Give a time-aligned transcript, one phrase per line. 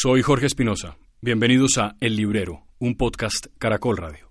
[0.00, 0.96] Soy Jorge Espinosa.
[1.20, 4.30] Bienvenidos a El Librero, un podcast Caracol Radio.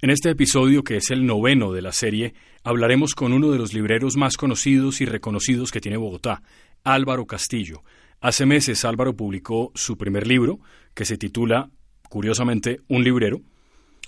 [0.00, 3.74] En este episodio, que es el noveno de la serie, hablaremos con uno de los
[3.74, 6.42] libreros más conocidos y reconocidos que tiene Bogotá,
[6.84, 7.82] Álvaro Castillo.
[8.22, 10.60] Hace meses Álvaro publicó su primer libro,
[10.94, 11.68] que se titula,
[12.08, 13.42] curiosamente, Un librero,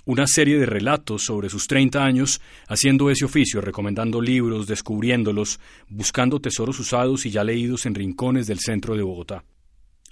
[0.05, 5.59] una serie de relatos sobre sus 30 años haciendo ese oficio, recomendando libros, descubriéndolos,
[5.89, 9.43] buscando tesoros usados y ya leídos en rincones del centro de Bogotá.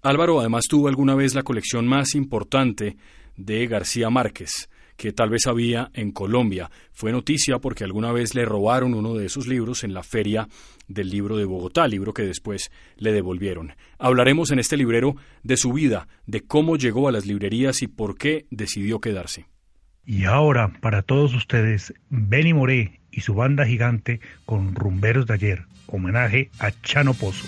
[0.02, 2.98] Álvaro además tuvo alguna vez la colección más importante
[3.38, 6.70] de García Márquez, que tal vez había en Colombia.
[6.94, 10.48] Fue noticia porque alguna vez le robaron uno de esos libros en la feria
[10.88, 13.74] del libro de Bogotá, libro que después le devolvieron.
[13.98, 18.18] Hablaremos en este librero de su vida, de cómo llegó a las librerías y por
[18.18, 19.48] qué decidió quedarse.
[20.06, 25.66] Y ahora, para todos ustedes, Benny Moré y su banda gigante con Rumberos de ayer,
[25.88, 27.48] homenaje a Chano Pozo.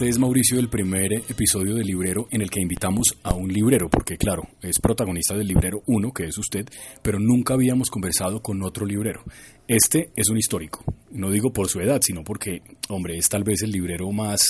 [0.00, 3.90] Este es Mauricio del primer episodio del librero en el que invitamos a un librero,
[3.90, 6.66] porque claro, es protagonista del librero 1, que es usted,
[7.02, 9.22] pero nunca habíamos conversado con otro librero.
[9.68, 13.60] Este es un histórico, no digo por su edad, sino porque, hombre, es tal vez
[13.60, 14.40] el librero más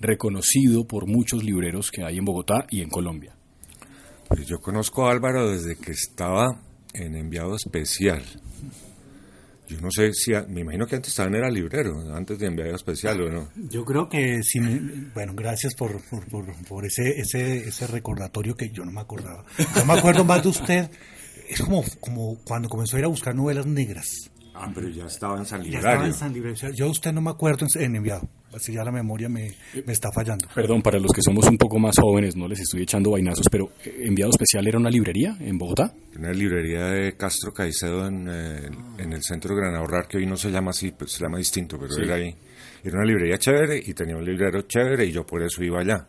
[0.00, 3.36] reconocido por muchos libreros que hay en Bogotá y en Colombia.
[4.26, 6.60] Pues yo conozco a Álvaro desde que estaba
[6.92, 8.24] en enviado especial.
[9.68, 13.20] Yo no sé si, me imagino que antes también era librero, antes de enviado especial
[13.22, 13.48] o no.
[13.70, 18.54] Yo creo que sí, me- bueno, gracias por, por, por, por ese, ese, ese recordatorio
[18.54, 19.44] que yo no me acordaba.
[19.76, 20.90] Yo me acuerdo más de usted,
[21.48, 24.06] es como, como cuando comenzó a ir a buscar novelas negras.
[24.60, 26.52] Ah, pero ya estaba en San Ya estaba en San Libre.
[26.52, 29.28] O sea, Yo a usted no me acuerdo en, en enviado, así ya la memoria
[29.28, 29.52] me,
[29.86, 30.48] me está fallando.
[30.54, 33.70] Perdón, para los que somos un poco más jóvenes, no les estoy echando vainazos, pero
[33.84, 35.92] eh, Enviado Especial era una librería en Bogotá.
[36.18, 40.26] Una librería de Castro Caicedo en, eh, en el centro de Gran Ahorrar, que hoy
[40.26, 42.34] no se llama así, pues se llama distinto, pero era ahí.
[42.82, 46.06] Era una librería chévere y tenía un librero chévere y yo por eso iba allá.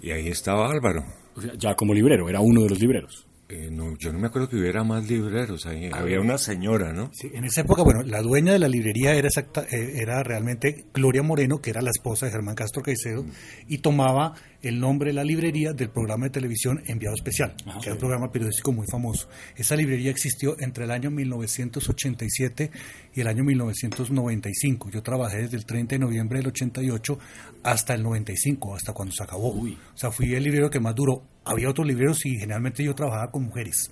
[0.00, 1.04] Y ahí estaba Álvaro.
[1.34, 3.27] O sea, ya como librero, era uno de los libreros.
[3.50, 5.88] Eh, no, yo no me acuerdo que hubiera más libreros ahí.
[5.90, 7.10] Había una señora, ¿no?
[7.14, 10.84] Sí, en esa época, bueno, la dueña de la librería era exacta, eh, era realmente
[10.92, 13.24] Gloria Moreno, que era la esposa de Germán Castro Caicedo,
[13.66, 17.92] y tomaba el nombre de la librería del programa de televisión Enviado Especial, que era
[17.92, 19.28] un programa periodístico muy famoso.
[19.56, 22.70] Esa librería existió entre el año 1987
[23.14, 24.90] y el año 1995.
[24.90, 27.18] Yo trabajé desde el 30 de noviembre del 88
[27.62, 29.48] hasta el 95, hasta cuando se acabó.
[29.48, 31.22] O sea, fui el librero que más duró.
[31.48, 33.90] Había otros libreros y generalmente yo trabajaba con mujeres.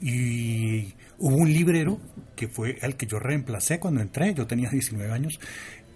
[0.00, 2.00] Y hubo un librero
[2.34, 5.38] que fue el que yo reemplacé cuando entré, yo tenía 19 años,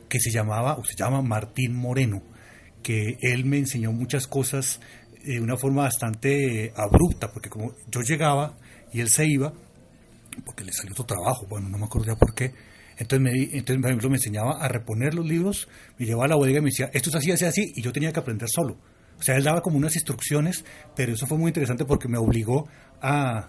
[0.08, 2.22] que se llamaba, o se llama Martín Moreno,
[2.82, 4.80] que él me enseñó muchas cosas
[5.24, 8.56] de una forma bastante eh, abrupta, porque como yo llegaba
[8.92, 9.52] y él se iba,
[10.44, 12.54] porque le salió otro trabajo, bueno, no me acuerdo ya por qué.
[12.97, 15.68] Entonces, me, entonces, por ejemplo, me enseñaba a reponer los libros,
[15.98, 17.92] me llevaba a la bodega y me decía, esto es así, así, así, y yo
[17.92, 18.78] tenía que aprender solo.
[19.18, 20.64] O sea, él daba como unas instrucciones,
[20.94, 22.68] pero eso fue muy interesante porque me obligó
[23.02, 23.48] a,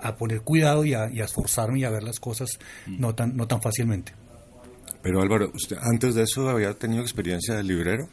[0.00, 3.36] a poner cuidado y a, y a esforzarme y a ver las cosas no tan,
[3.36, 4.12] no tan fácilmente.
[5.02, 8.08] Pero Álvaro, ¿usted antes de eso había tenido experiencia de librero?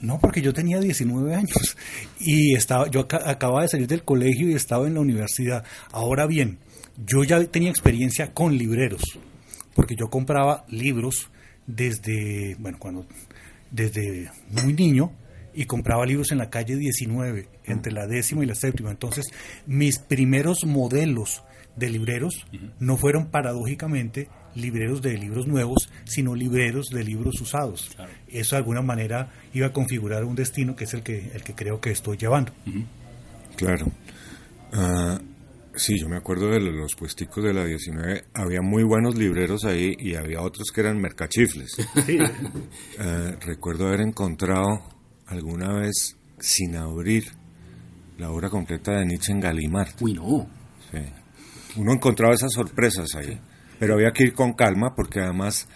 [0.00, 1.76] No, porque yo tenía 19 años
[2.20, 5.64] y estaba, yo aca- acababa de salir del colegio y estaba en la universidad.
[5.92, 6.58] Ahora bien,
[7.06, 9.02] yo ya tenía experiencia con libreros,
[9.74, 11.28] porque yo compraba libros
[11.66, 13.06] desde, bueno, cuando,
[13.70, 15.12] desde muy niño
[15.54, 18.90] y compraba libros en la calle 19, entre la décima y la séptima.
[18.90, 19.26] Entonces,
[19.66, 21.42] mis primeros modelos
[21.76, 22.46] de libreros
[22.78, 27.96] no fueron paradójicamente libreros de libros nuevos, sino libreros de libros usados.
[28.28, 31.54] Eso de alguna manera iba a configurar un destino que es el que, el que
[31.54, 32.52] creo que estoy llevando.
[33.56, 33.86] Claro.
[34.72, 35.20] Ah,
[35.74, 38.24] sí, yo me acuerdo de los puesticos de la 19.
[38.34, 41.76] Había muy buenos libreros ahí y había otros que eran mercachifles.
[42.98, 44.66] Ah, recuerdo haber encontrado
[45.30, 47.32] alguna vez sin abrir
[48.18, 49.90] la obra completa de Nietzsche en Gallimard.
[50.00, 50.46] Uy, no.
[50.90, 50.98] Sí.
[51.76, 53.40] Uno encontraba esas sorpresas ahí,
[53.78, 55.68] pero había que ir con calma porque además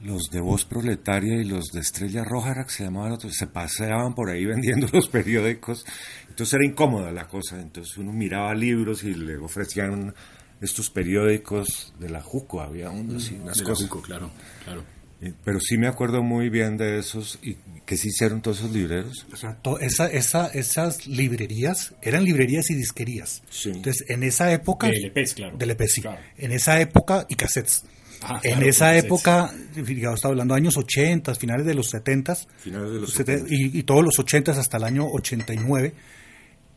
[0.00, 4.14] los de Voz Proletaria y los de Estrella Roja, que se llamaban otros, se paseaban
[4.14, 5.86] por ahí vendiendo los periódicos,
[6.28, 10.14] entonces era incómoda la cosa, entonces uno miraba libros y le ofrecían
[10.60, 13.74] estos periódicos de la Juco, había unos unas De la.
[13.74, 14.30] Juco, claro,
[14.64, 14.95] claro.
[15.22, 18.72] Eh, Pero sí me acuerdo muy bien de esos y que sí hicieron todos esos
[18.72, 19.26] libreros.
[19.32, 23.42] O sea, to- esa, esa, esas librerías eran librerías y disquerías.
[23.48, 23.70] Sí.
[23.70, 24.88] Entonces, en esa época.
[24.88, 25.56] De LPs, claro.
[25.56, 26.00] De LPs, sí.
[26.02, 26.18] Claro.
[26.36, 27.84] En esa época, y cassettes.
[28.22, 32.34] Ah, en claro, esa época, digamos, estaba hablando de años 80, finales de los 70,
[32.58, 33.54] Finales de los sete- 70.
[33.54, 35.92] y, y todos los 80 hasta el año 89,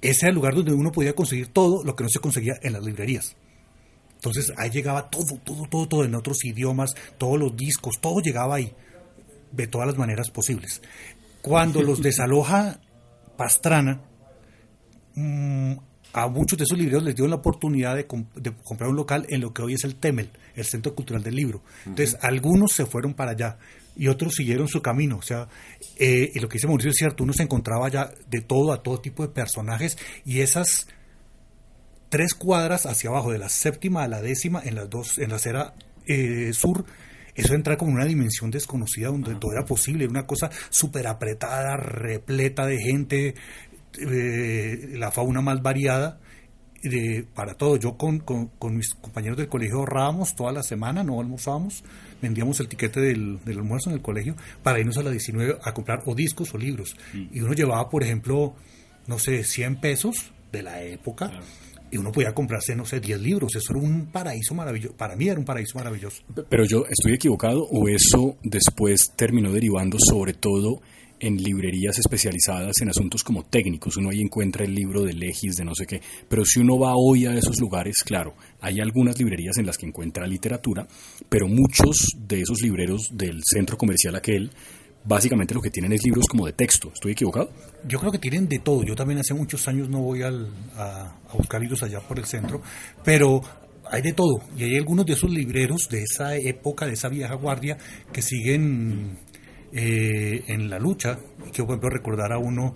[0.02, 2.74] ese era el lugar donde uno podía conseguir todo lo que no se conseguía en
[2.74, 3.36] las librerías.
[4.20, 8.56] Entonces ahí llegaba todo, todo, todo, todo en otros idiomas, todos los discos, todo llegaba
[8.56, 8.74] ahí,
[9.52, 10.82] de todas las maneras posibles.
[11.42, 12.80] Cuando los desaloja
[13.38, 14.02] Pastrana,
[15.16, 15.74] mm,
[16.14, 19.26] a muchos de esos libreros les dio la oportunidad de, com- de comprar un local
[19.30, 21.62] en lo que hoy es el Temel, el Centro Cultural del Libro.
[21.86, 23.58] Entonces, algunos se fueron para allá
[23.96, 25.18] y otros siguieron su camino.
[25.18, 25.48] O sea,
[25.98, 28.82] eh, y lo que dice Mauricio es cierto, uno se encontraba allá de todo, a
[28.82, 30.88] todo tipo de personajes y esas
[32.10, 35.36] tres cuadras hacia abajo, de la séptima a la décima, en las dos, en la
[35.38, 35.74] acera
[36.08, 36.86] eh, sur,
[37.36, 42.66] eso entra como una dimensión desconocida donde todo era posible, una cosa súper apretada, repleta
[42.66, 43.36] de gente,
[43.98, 46.20] eh, la fauna más variada.
[46.82, 51.04] De, para todo, yo con, con, con mis compañeros del colegio ahorrábamos toda la semana,
[51.04, 51.84] no almorzábamos,
[52.22, 55.74] vendíamos el tiquete del, del almuerzo en el colegio para irnos a la 19 a
[55.74, 56.96] comprar o discos o libros.
[57.14, 58.56] Y uno llevaba, por ejemplo,
[59.08, 61.32] no sé, 100 pesos de la época
[61.92, 63.56] y uno podía comprarse, no sé, 10 libros.
[63.56, 64.96] Eso era un paraíso maravilloso.
[64.96, 66.22] Para mí era un paraíso maravilloso.
[66.50, 70.82] Pero yo estoy equivocado o eso después terminó derivando sobre todo
[71.20, 73.98] en librerías especializadas en asuntos como técnicos.
[73.98, 76.02] Uno ahí encuentra el libro de Legis, de no sé qué.
[76.28, 79.86] Pero si uno va hoy a esos lugares, claro, hay algunas librerías en las que
[79.86, 80.88] encuentra literatura,
[81.28, 84.52] pero muchos de esos libreros del centro comercial aquel,
[85.10, 86.92] básicamente lo que tienen es libros como de texto.
[86.94, 87.50] ¿Estoy equivocado?
[87.86, 88.84] Yo creo que tienen de todo.
[88.84, 92.26] Yo también hace muchos años no voy al- a, a buscar libros allá por el
[92.26, 92.62] centro,
[93.04, 93.42] pero
[93.92, 94.42] hay de todo.
[94.56, 97.78] Y hay algunos de esos libreros de esa época, de esa vieja guardia,
[98.14, 99.18] que siguen
[99.74, 101.18] eh, en la lucha.
[101.48, 102.74] Y que, por ejemplo, recordar a uno,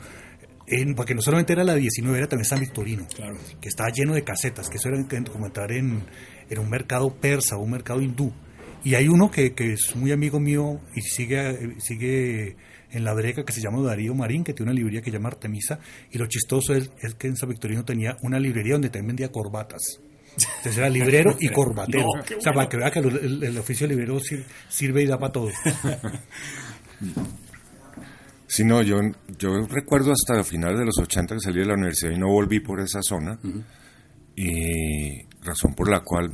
[0.68, 3.38] en, porque no solamente era la 19, era también San Victorino, Claro.
[3.62, 4.98] que estaba lleno de casetas, que eso era
[5.32, 6.04] como entrar en,
[6.50, 8.34] en un mercado persa, un mercado hindú.
[8.84, 12.58] Y hay uno que, que es muy amigo mío y sigue, sigue
[12.92, 15.30] en la breca que se llama Darío Marín, que tiene una librería que se llama
[15.30, 15.80] Artemisa.
[16.12, 19.32] Y lo chistoso es, es que en San Victorino tenía una librería donde también vendía
[19.32, 19.82] corbatas.
[20.58, 22.04] Entonces era librero y corbatero.
[22.16, 25.04] No, o sea, para que vea que el, el- el oficio de librero sir- sirve
[25.04, 25.50] y da para todo.
[28.48, 28.98] Sí, no, yo,
[29.40, 32.60] yo recuerdo hasta finales de los 80 que salí de la universidad y no volví
[32.60, 33.40] por esa zona.
[34.36, 36.30] Y razón por la cual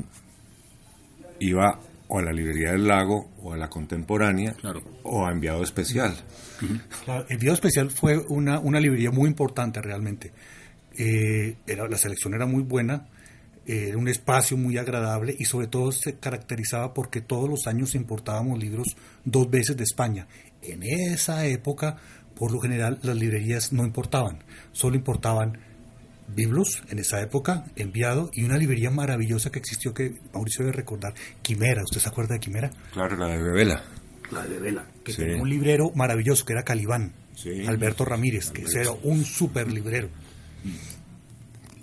[1.40, 1.80] iba
[2.10, 4.82] o a la librería del lago o a la contemporánea Claro.
[5.04, 6.14] o a enviado especial.
[7.06, 10.34] Claro, el video especial fue una, una librería muy importante realmente.
[10.98, 13.08] Eh, era, la selección era muy buena,
[13.66, 17.96] eh, era un espacio muy agradable y sobre todo se caracterizaba porque todos los años
[17.96, 20.28] importábamos libros dos veces de España.
[20.62, 21.98] En esa época,
[22.36, 24.40] por lo general, las librerías no importaban,
[24.72, 25.60] solo importaban
[26.36, 31.14] biblos en esa época, enviado, y una librería maravillosa que existió que Mauricio debe recordar,
[31.42, 32.72] Quimera, ¿usted se acuerda de Quimera?
[32.94, 33.84] Claro, la de Bebela.
[34.32, 35.18] La de Vela, que Sí.
[35.18, 37.66] tenía un librero maravilloso que era Calibán, Sí.
[37.66, 40.10] Alberto Ramírez, que era un super librero.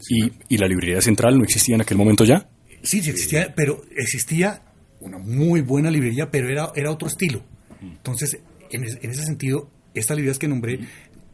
[0.08, 2.48] ¿Y, ¿Y la librería central no existía en aquel momento ya?
[2.82, 4.62] Sí, sí existía, pero existía
[5.00, 7.42] una muy buena librería, pero era, era otro estilo.
[7.82, 8.38] Entonces,
[8.70, 10.78] en, en ese sentido, estas librerías que nombré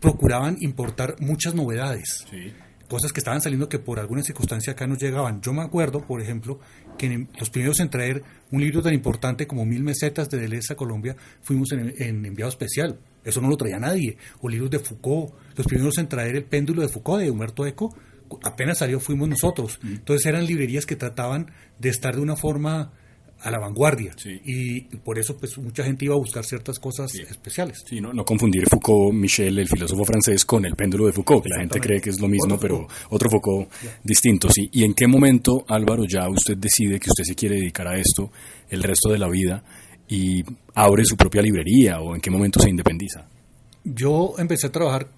[0.01, 2.25] procuraban importar muchas novedades.
[2.93, 5.41] Cosas que estaban saliendo que por alguna circunstancia acá nos llegaban.
[5.41, 6.61] Yo me acuerdo, por ejemplo,
[6.99, 10.75] que en- los primeros en traer un libro tan importante como Mil Mesetas de Deleuze
[10.75, 12.99] a Colombia fuimos en, en enviado especial.
[13.25, 14.19] Eso no lo traía nadie.
[14.43, 15.33] O libros de Foucault.
[15.57, 17.97] Los primeros en traer El péndulo de Foucault de Humberto Eco,
[18.45, 19.81] apenas salió fuimos nosotros.
[19.83, 22.93] Entonces eran librerías que trataban de estar de una forma
[23.43, 24.15] a la vanguardia.
[24.17, 24.41] Sí.
[24.45, 27.83] Y por eso pues mucha gente iba a buscar ciertas cosas especiales.
[27.87, 31.49] Sí, no, no confundir Foucault, Michel, el filósofo francés, con el péndulo de Foucault, que
[31.51, 33.69] la gente cree que es lo mismo, Otro pero otro Foucault
[34.05, 34.69] distinto, sí.
[34.73, 38.31] ¿Y en qué momento, Álvaro, ya usted decide que usted se quiere dedicar a esto
[38.71, 39.65] el resto de la vida
[40.09, 40.43] y
[40.75, 43.27] abre su propia librería o en qué momento se independiza?
[43.85, 45.09] Yo empecé a trabajar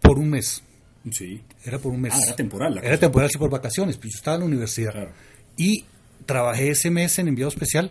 [0.00, 0.62] por un mes.
[1.10, 1.40] Sí.
[1.64, 2.12] Era por un mes.
[2.14, 3.00] Ah, era temporal la Era cosa.
[3.00, 3.96] temporal, sí, por vacaciones.
[3.96, 4.92] Pues yo estaba en la universidad.
[4.92, 5.12] Claro.
[5.56, 5.84] Y
[6.26, 7.90] trabajé ese mes en enviado especial.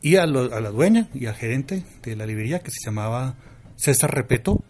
[0.00, 3.34] Y a, lo- a la dueña y al gerente de la librería, que se llamaba
[3.76, 4.62] César Repeto,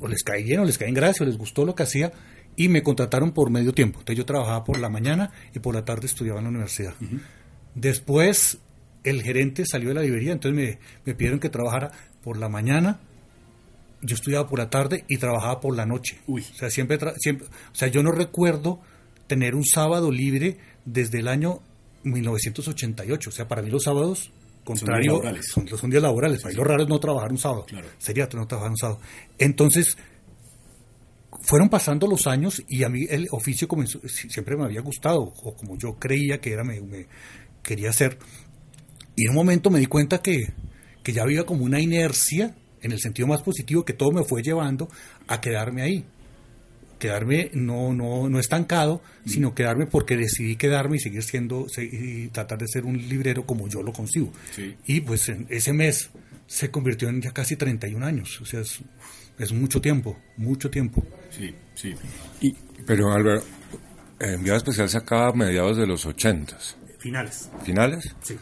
[0.00, 2.12] o les caí bien, o les caí en gracia, o les gustó lo que hacía,
[2.56, 3.98] y me contrataron por medio tiempo.
[4.00, 6.94] Entonces yo trabajaba por la mañana y por la tarde estudiaba en la universidad.
[7.74, 8.58] Después
[9.04, 13.00] el gerente salió de la librería, entonces me, me pidieron que trabajara por la mañana,
[14.02, 16.18] yo estudiaba por la tarde y trabajaba por la noche.
[16.26, 16.42] Uy.
[16.52, 18.80] O sea, siempre, siempre, o sea, yo no recuerdo
[19.26, 21.60] tener un sábado libre desde el año
[22.04, 23.30] 1988.
[23.30, 24.30] O sea, para mí los sábados,
[24.64, 26.42] contrario, son, son días laborales.
[26.42, 27.64] Para mí lo raro es no trabajar un sábado.
[27.66, 27.88] Claro.
[27.98, 29.00] Sería no trabajar un sábado.
[29.38, 29.96] Entonces,
[31.40, 35.54] fueron pasando los años y a mí el oficio comenzó, siempre me había gustado, o
[35.54, 37.06] como yo creía que era, me, me
[37.62, 38.18] quería hacer.
[39.16, 40.52] Y en un momento me di cuenta que,
[41.02, 44.42] que ya había como una inercia, en el sentido más positivo, que todo me fue
[44.42, 44.88] llevando
[45.26, 46.04] a quedarme ahí.
[46.98, 52.58] Quedarme no, no, no estancado, sino quedarme porque decidí quedarme y seguir siendo, y tratar
[52.58, 54.32] de ser un librero como yo lo consigo.
[54.50, 54.74] Sí.
[54.86, 56.10] Y pues en ese mes
[56.46, 58.40] se convirtió en ya casi 31 años.
[58.40, 58.80] O sea, es,
[59.38, 61.04] es mucho tiempo, mucho tiempo.
[61.30, 61.94] Sí, sí.
[62.40, 62.52] Y
[62.86, 63.40] Pero Álvaro,
[64.20, 66.58] eh, Enviado Especial se acaba a mediados de los 80,
[66.98, 67.48] Finales.
[67.64, 68.36] finales, Sí.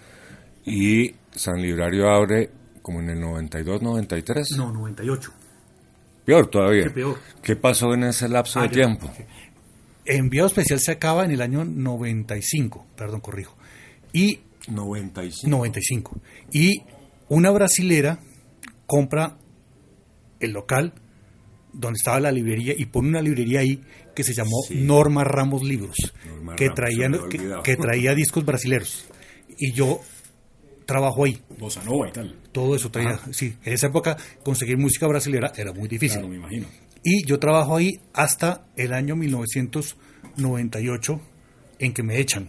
[0.65, 2.49] y San Librario abre
[2.81, 4.53] como en el 92, 93.
[4.57, 5.33] No, 98.
[6.27, 6.85] Peor todavía.
[6.85, 7.19] Qué peor.
[7.43, 9.11] ¿Qué pasó en ese lapso Ah, de tiempo?
[10.05, 13.57] Enviado especial se acaba en el año 95, perdón, corrijo.
[14.13, 15.49] Y 95.
[15.49, 16.21] 95.
[16.53, 16.83] Y
[17.29, 18.19] una brasilera
[18.87, 19.39] compra
[20.41, 20.93] el local
[21.73, 23.83] donde estaba la librería y pone una librería ahí
[24.15, 26.77] que se llamó Norma Ramos Libros, Norma que Ramos,
[27.29, 29.07] traía, que, traía discos brasileros.
[29.59, 30.01] Y yo
[30.87, 31.39] trabajo ahí.
[31.59, 32.35] Bossa Nova y tal.
[32.57, 33.21] Todo eso traía.
[33.33, 36.21] Sí, en esa época conseguir música brasilera era muy difícil.
[36.21, 36.67] Claro, me imagino.
[37.03, 41.21] Y yo trabajo ahí hasta el año 1998
[41.81, 42.49] en que me echan.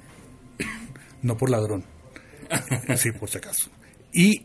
[1.21, 1.83] No por ladrón.
[2.95, 3.69] Sí, por si acaso.
[4.13, 4.43] Y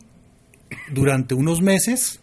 [0.91, 2.19] durante unos meses,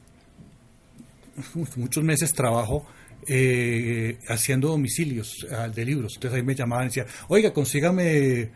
[1.77, 2.87] muchos meses trabajo
[3.27, 6.13] eh, haciendo domicilios ah, de libros.
[6.17, 8.51] Entonces ahí me llamaban y decían, oiga, consígame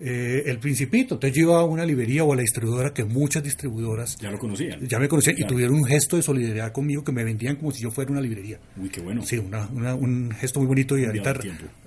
[0.00, 1.14] eh, El Principito.
[1.14, 4.38] Entonces yo iba a una librería o a la distribuidora, que muchas distribuidoras Ya lo
[4.38, 4.86] conocían.
[4.86, 7.82] ya me conocían y tuvieron un gesto de solidaridad conmigo que me vendían como si
[7.82, 8.58] yo fuera una librería.
[8.76, 9.22] Uy, qué bueno.
[9.24, 11.30] Sí, una- una- un gesto muy bonito y ahorita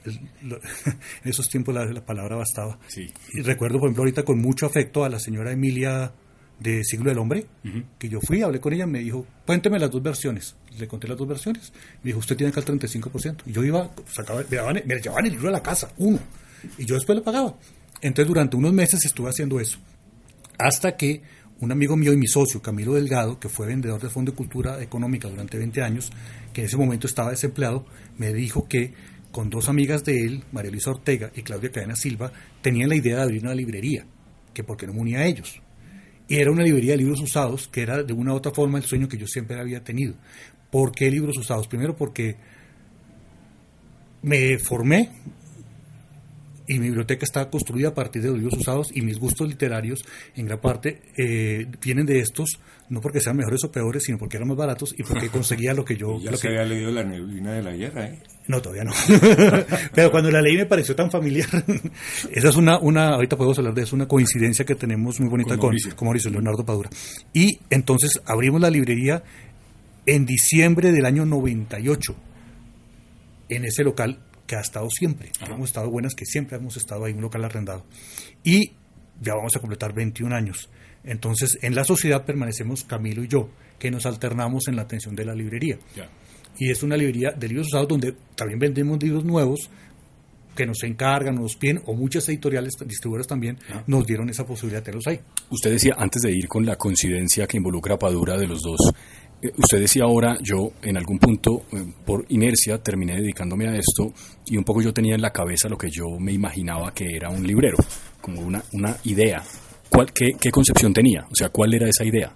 [0.05, 2.79] el- lo- en esos tiempos la, la palabra bastaba.
[2.87, 3.11] Sí.
[3.33, 6.11] Y recuerdo, por ejemplo, ahorita con mucho afecto a la señora Emilia
[6.59, 7.45] de Siglo del Hombre,
[7.99, 10.55] que yo fui, hablé con ella, me dijo, cuénteme las dos versiones.
[10.79, 11.71] Le conté las dos versiones.
[12.01, 13.43] Me dijo, usted tiene acá el 35%.
[13.45, 16.17] Y yo iba, sacaba, me, daban- me llevaban el libro a la casa, uno.
[16.79, 17.55] Y yo después lo pagaba.
[18.01, 19.79] Entonces, durante unos meses estuve haciendo eso.
[20.57, 21.21] Hasta que
[21.59, 24.81] un amigo mío y mi socio, Camilo Delgado, que fue vendedor de Fondo de Cultura
[24.81, 26.11] Económica durante 20 años,
[26.53, 27.85] que en ese momento estaba desempleado,
[28.17, 28.93] me dijo que
[29.31, 33.17] con dos amigas de él, María Luisa Ortega y Claudia Cadena Silva, tenían la idea
[33.17, 34.05] de abrir una librería,
[34.53, 35.61] que por qué no me unía a ellos.
[36.27, 38.83] Y era una librería de libros usados, que era de una u otra forma el
[38.83, 40.15] sueño que yo siempre había tenido.
[40.69, 41.67] ¿Por qué libros usados?
[41.67, 42.35] Primero porque
[44.21, 45.09] me formé
[46.67, 50.03] y mi biblioteca está construida a partir de los libros usados y mis gustos literarios
[50.35, 52.59] en gran parte eh, vienen de estos,
[52.89, 55.85] no porque sean mejores o peores, sino porque eran más baratos y porque conseguía lo
[55.85, 56.19] que yo...
[56.19, 58.19] Ya lo se que- había leído La neblina de la guerra, ¿eh?
[58.47, 58.91] no, todavía no.
[59.93, 61.47] Pero cuando la leí me pareció tan familiar.
[62.31, 65.51] Esa es una, una, ahorita podemos hablar de eso, una coincidencia que tenemos muy bonita
[65.51, 65.95] Con con, Mauricio.
[65.95, 66.89] con Mauricio Leonardo Padura.
[67.33, 69.23] Y entonces abrimos la librería
[70.05, 72.15] en diciembre del año 98
[73.49, 75.31] en ese local que ha estado siempre.
[75.37, 77.85] que Hemos estado buenas, que siempre hemos estado ahí, un local arrendado.
[78.43, 78.71] Y
[79.21, 80.69] ya vamos a completar 21 años.
[81.03, 85.25] Entonces, en la sociedad permanecemos Camilo y yo, que nos alternamos en la atención de
[85.25, 85.77] la librería
[86.59, 89.69] y es una librería de libros usados donde también vendemos libros nuevos
[90.55, 94.85] que nos encargan, nos piden, o muchas editoriales, distribuidoras también, nos dieron esa posibilidad de
[94.85, 95.19] tenerlos ahí.
[95.51, 98.79] Usted decía, antes de ir con la coincidencia que involucra a Padura de los dos,
[99.57, 104.13] usted decía ahora, yo en algún punto, eh, por inercia, terminé dedicándome a esto
[104.45, 107.29] y un poco yo tenía en la cabeza lo que yo me imaginaba que era
[107.29, 107.77] un librero,
[108.21, 109.43] como una, una idea.
[109.89, 111.25] ¿Cuál, qué, ¿Qué concepción tenía?
[111.31, 112.35] O sea, ¿cuál era esa idea?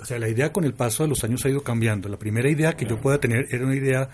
[0.00, 2.08] O sea, la idea con el paso de los años ha ido cambiando.
[2.08, 4.08] La primera idea que yo pueda tener era una idea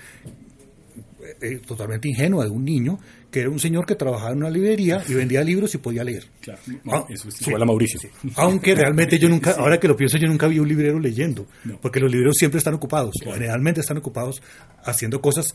[1.41, 2.99] eh, totalmente ingenua de un niño,
[3.31, 6.27] que era un señor que trabajaba en una librería y vendía libros y podía leer.
[6.41, 7.45] Claro, Ah, eso es sí.
[7.47, 8.01] igual a Mauricio.
[8.37, 11.47] Aunque realmente yo nunca, ahora que lo pienso, yo nunca vi un librero leyendo,
[11.83, 14.41] porque los libreros siempre están ocupados, o generalmente están ocupados
[14.85, 15.55] haciendo cosas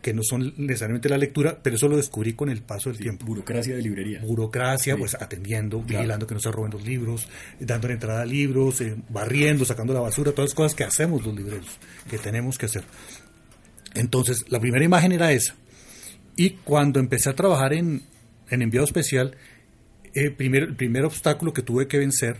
[0.00, 3.24] que no son necesariamente la lectura, pero eso lo descubrí con el paso del tiempo.
[3.24, 4.20] Burocracia de librería.
[4.20, 7.28] Burocracia, pues atendiendo, vigilando que no se roben los libros,
[7.60, 11.36] dándole entrada a libros, eh, barriendo, sacando la basura, todas las cosas que hacemos los
[11.36, 11.66] libreros,
[12.10, 12.82] que tenemos que hacer.
[13.94, 15.54] Entonces, la primera imagen era esa.
[16.36, 18.02] Y cuando empecé a trabajar en,
[18.50, 19.36] en enviado especial,
[20.14, 22.38] el primer, el primer obstáculo que tuve que vencer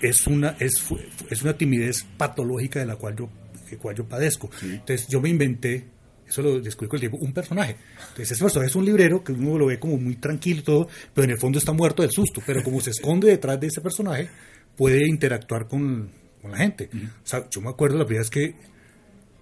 [0.00, 0.84] es una, es,
[1.30, 3.30] es una timidez patológica de la cual yo
[3.70, 4.50] el cual yo padezco.
[4.62, 5.84] Entonces yo me inventé,
[6.26, 7.76] eso lo descubrí con el tiempo, un personaje.
[8.00, 10.88] Entonces ese personaje es un librero que uno lo ve como muy tranquilo y todo,
[11.12, 12.42] pero en el fondo está muerto del susto.
[12.46, 14.28] Pero como se esconde detrás de ese personaje,
[14.76, 16.10] puede interactuar con,
[16.40, 16.88] con la gente.
[16.92, 18.54] O sea, yo me acuerdo la primera vez que,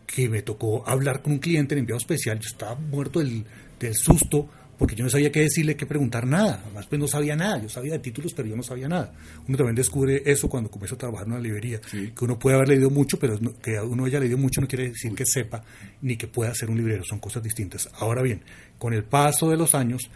[0.06, 3.44] que me tocó hablar con un cliente en enviado especial, yo estaba muerto del,
[3.80, 6.60] del susto porque yo no sabía qué decirle, qué preguntar, nada.
[6.64, 7.62] Además, pues no sabía nada.
[7.62, 9.12] Yo sabía de títulos, pero yo no sabía nada.
[9.46, 11.80] Uno también descubre eso cuando comienza a trabajar en una librería.
[11.80, 14.88] Que uno puede haber leído mucho, pero no- que uno haya leído mucho no quiere
[14.88, 15.62] decir que sepa
[16.00, 17.04] ni que pueda ser un librero.
[17.04, 17.88] Son cosas distintas.
[18.00, 18.42] Ahora bien,
[18.76, 20.10] con el paso de los años,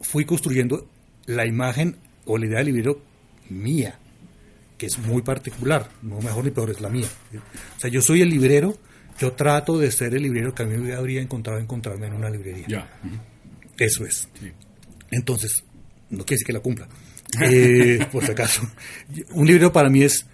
[0.00, 0.88] fui construyendo
[1.24, 3.00] la imagen o la idea del librero
[3.50, 3.98] mía,
[4.78, 7.08] que es muy particular, no mejor ni peor, es la mía.
[7.76, 8.76] O sea, yo soy el librero,
[9.18, 12.30] yo trato de ser el librero que a mí me habría encontrado encontrarme en una
[12.30, 12.66] librería.
[12.68, 13.00] Ya.
[13.78, 14.28] Eso es.
[15.10, 15.64] Entonces,
[16.10, 16.88] no quiere decir que la cumpla.
[17.40, 18.62] Eh, por si acaso.
[19.32, 20.26] Un libro para mí es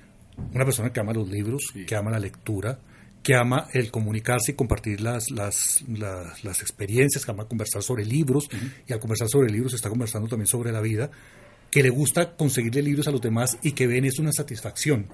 [0.52, 2.78] una persona que ama los libros, que ama la lectura,
[3.22, 8.04] que ama el comunicarse y compartir las, las, las, las experiencias, que ama conversar sobre
[8.04, 8.48] libros,
[8.86, 11.10] y al conversar sobre libros está conversando también sobre la vida,
[11.70, 15.06] que le gusta conseguirle libros a los demás y que ven eso una satisfacción.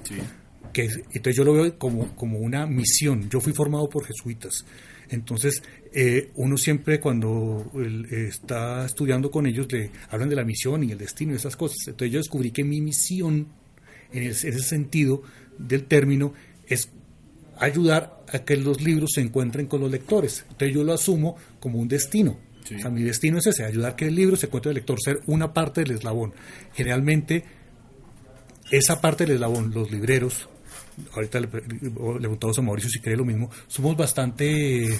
[0.72, 3.28] Que, es- entonces yo lo veo como, como una misión.
[3.30, 4.64] Yo fui formado por jesuitas.
[5.10, 5.62] Entonces,
[5.94, 7.70] eh, uno siempre cuando
[8.10, 11.78] está estudiando con ellos le hablan de la misión y el destino y esas cosas.
[11.86, 13.48] Entonces yo descubrí que mi misión,
[14.12, 15.22] en, el- en ese sentido
[15.58, 16.34] del término,
[16.66, 16.90] es
[17.58, 20.44] ayudar a que los libros se encuentren con los lectores.
[20.50, 22.38] Entonces yo lo asumo como un destino.
[22.76, 24.98] O sea, mi destino es ese, ayudar a que el libro se encuentre el lector,
[25.02, 26.34] ser una parte del eslabón.
[26.74, 27.44] Generalmente,
[28.70, 30.48] esa parte del eslabón, los libreros,
[31.14, 34.98] ahorita le, le preguntamos a Mauricio si cree lo mismo, somos bastante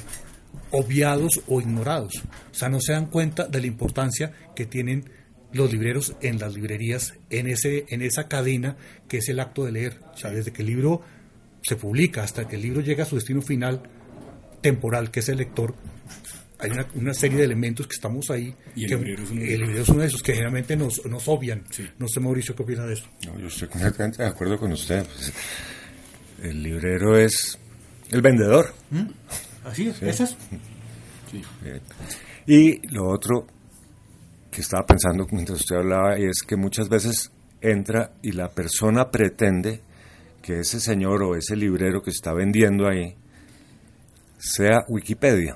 [0.71, 2.23] obviados o ignorados.
[2.51, 5.11] O sea, no se dan cuenta de la importancia que tienen
[5.53, 8.77] los libreros en las librerías, en, ese, en esa cadena
[9.09, 9.99] que es el acto de leer.
[10.15, 11.03] O sea, desde que el libro
[11.63, 13.83] se publica hasta que el libro llega a su destino final
[14.61, 15.75] temporal, que es el lector,
[16.59, 18.55] hay una, una serie de elementos que estamos ahí.
[18.75, 19.61] Y el que- librero es uno de el ellos.
[19.61, 21.63] librero es uno de esos que generalmente nos, nos obvian.
[21.99, 23.07] No sé, Mauricio, ¿qué opina de eso?
[23.27, 25.05] No, yo estoy completamente de acuerdo con usted.
[25.05, 25.33] Pues,
[26.43, 27.59] el librero es
[28.11, 28.73] el vendedor.
[29.65, 30.37] Así es, eso es.
[31.65, 31.81] Eh,
[32.47, 33.47] Y lo otro
[34.51, 39.83] que estaba pensando mientras usted hablaba es que muchas veces entra y la persona pretende
[40.41, 43.15] que ese señor o ese librero que está vendiendo ahí
[44.39, 45.55] sea Wikipedia.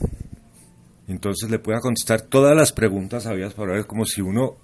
[1.08, 4.56] Entonces le pueda contestar todas las preguntas habidas para ver como si uno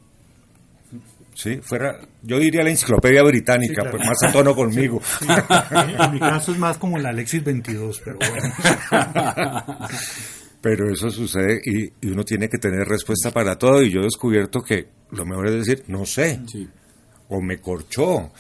[1.40, 3.90] sí fuera yo diría la enciclopedia británica Sí, claro.
[3.96, 5.01] pues más a tono conmigo
[5.70, 8.53] En, en mi caso es más como la Alexis 22, pero bueno.
[10.61, 14.05] Pero eso sucede y, y uno tiene que tener respuesta para todo y yo he
[14.05, 16.40] descubierto que lo mejor es decir, no sé,
[17.29, 18.33] o me corchó.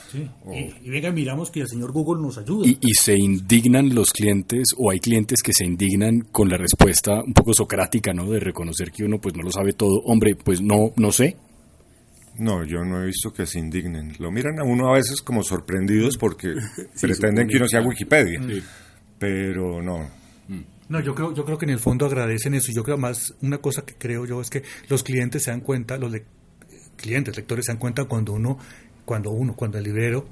[0.44, 2.66] o- Y, y venga, miramos que el señor Google nos ayuda.
[2.66, 7.22] Y, y se indignan los clientes, o hay clientes que se indignan con la respuesta
[7.24, 8.28] un poco socrática, ¿no?
[8.30, 10.00] De reconocer que uno pues no lo sabe todo.
[10.04, 11.36] Hombre, pues no, no sé.
[12.38, 14.14] No, yo no he visto que se indignen.
[14.18, 16.54] Lo miran a uno a veces como sorprendidos porque
[17.00, 18.40] pretenden que uno sea Wikipedia.
[19.18, 20.08] Pero no.
[20.88, 22.72] No, yo creo, yo creo que en el fondo agradecen eso.
[22.72, 25.98] Yo creo más, una cosa que creo yo es que los clientes se dan cuenta,
[25.98, 26.24] los le-
[26.96, 28.58] clientes, lectores se dan cuenta cuando uno,
[29.04, 30.26] cuando uno, cuando el librero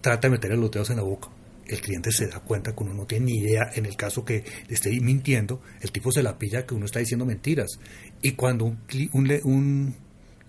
[0.00, 1.28] trata de meterle los dedos en la boca.
[1.66, 4.44] El cliente se da cuenta que uno no tiene ni idea, en el caso que
[4.68, 7.78] le esté mintiendo, el tipo se la pilla que uno está diciendo mentiras.
[8.22, 9.94] Y cuando un, cli- un, le- un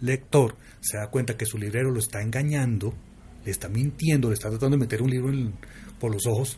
[0.02, 2.94] lector se da cuenta que su librero lo está engañando,
[3.46, 5.54] le está mintiendo, le está tratando de meter un libro en-
[6.00, 6.58] por los ojos,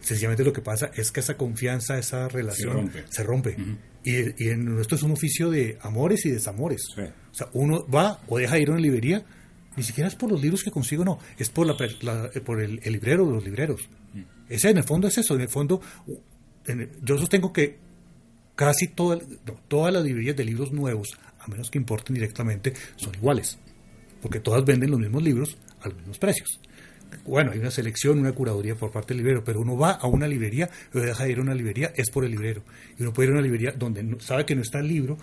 [0.00, 3.04] sencillamente lo que pasa es que esa confianza, esa relación rompe.
[3.08, 3.56] se rompe.
[4.04, 6.82] y, y en esto es un oficio de amores y desamores.
[6.94, 7.02] Sí.
[7.02, 9.24] O sea, uno va o deja de ir a una librería,
[9.76, 12.92] ni siquiera es por los libros que consigo, no, es por, la, por el, el
[12.92, 13.88] librero de los libreros.
[14.48, 16.18] Ese en el fondo es eso, en el fondo u-
[16.66, 17.76] en el- yo sostengo que
[18.56, 21.08] casi toda, no, todas las librerías de libros nuevos,
[21.48, 23.58] menos que importen directamente, son iguales,
[24.22, 26.60] porque todas venden los mismos libros a los mismos precios.
[27.24, 30.28] Bueno, hay una selección, una curaduría por parte del librero, pero uno va a una
[30.28, 32.62] librería, o deja de ir a una librería, es por el librero.
[32.98, 35.16] Y uno puede ir a una librería donde no- sabe que no está el libro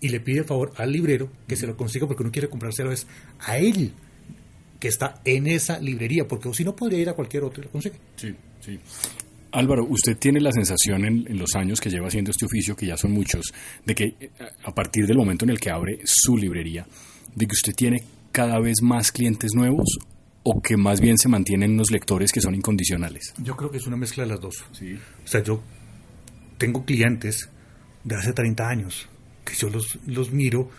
[0.00, 3.06] y le pide favor al librero que se lo consiga porque uno quiere comprárselo es
[3.40, 3.92] a él
[4.80, 7.70] que está en esa librería, porque si no podría ir a cualquier otro y lo
[7.72, 7.96] consigue.
[8.16, 8.78] Sí, sí.
[9.52, 12.86] Álvaro, usted tiene la sensación en, en los años que lleva haciendo este oficio, que
[12.86, 13.52] ya son muchos,
[13.84, 14.30] de que eh,
[14.64, 16.86] a partir del momento en el que abre su librería,
[17.34, 19.98] de que usted tiene cada vez más clientes nuevos
[20.42, 23.34] o que más bien se mantienen unos lectores que son incondicionales.
[23.38, 24.64] Yo creo que es una mezcla de las dos.
[24.72, 24.94] Sí.
[25.24, 25.62] O sea, yo
[26.56, 27.48] tengo clientes
[28.04, 29.08] de hace 30 años
[29.44, 30.70] que yo los, los miro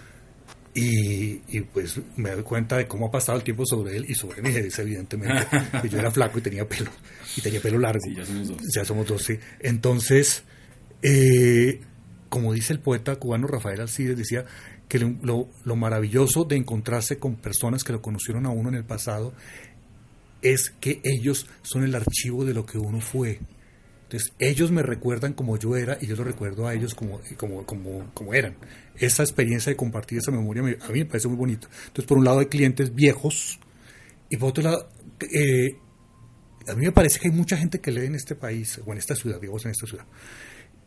[0.73, 4.13] Y, y, pues me doy cuenta de cómo ha pasado el tiempo sobre él y
[4.13, 5.47] sobre mi vejez, evidentemente.
[5.89, 6.91] yo era flaco y tenía pelo,
[7.35, 7.99] y tenía pelo largo.
[8.03, 8.57] Sí, ya somos dos.
[8.75, 9.39] Ya somos dos, sí.
[9.59, 10.43] Entonces,
[11.01, 11.81] eh,
[12.29, 14.45] como dice el poeta cubano Rafael Alcides, decía
[14.87, 18.83] que lo, lo maravilloso de encontrarse con personas que lo conocieron a uno en el
[18.83, 19.33] pasado
[20.41, 23.39] es que ellos son el archivo de lo que uno fue.
[24.09, 27.63] Entonces, ellos me recuerdan como yo era y yo lo recuerdo a ellos como, como,
[27.67, 28.55] como, como eran.
[28.97, 31.67] Esa experiencia de compartir esa memoria me- a mí me parece muy bonito.
[31.85, 33.59] Entonces, por un lado hay clientes viejos
[34.27, 34.89] y por otro lado,
[35.31, 35.75] eh,
[36.67, 38.97] a mí me parece que hay mucha gente que lee en este país, o en
[38.97, 40.05] esta ciudad, digamos en esta ciudad.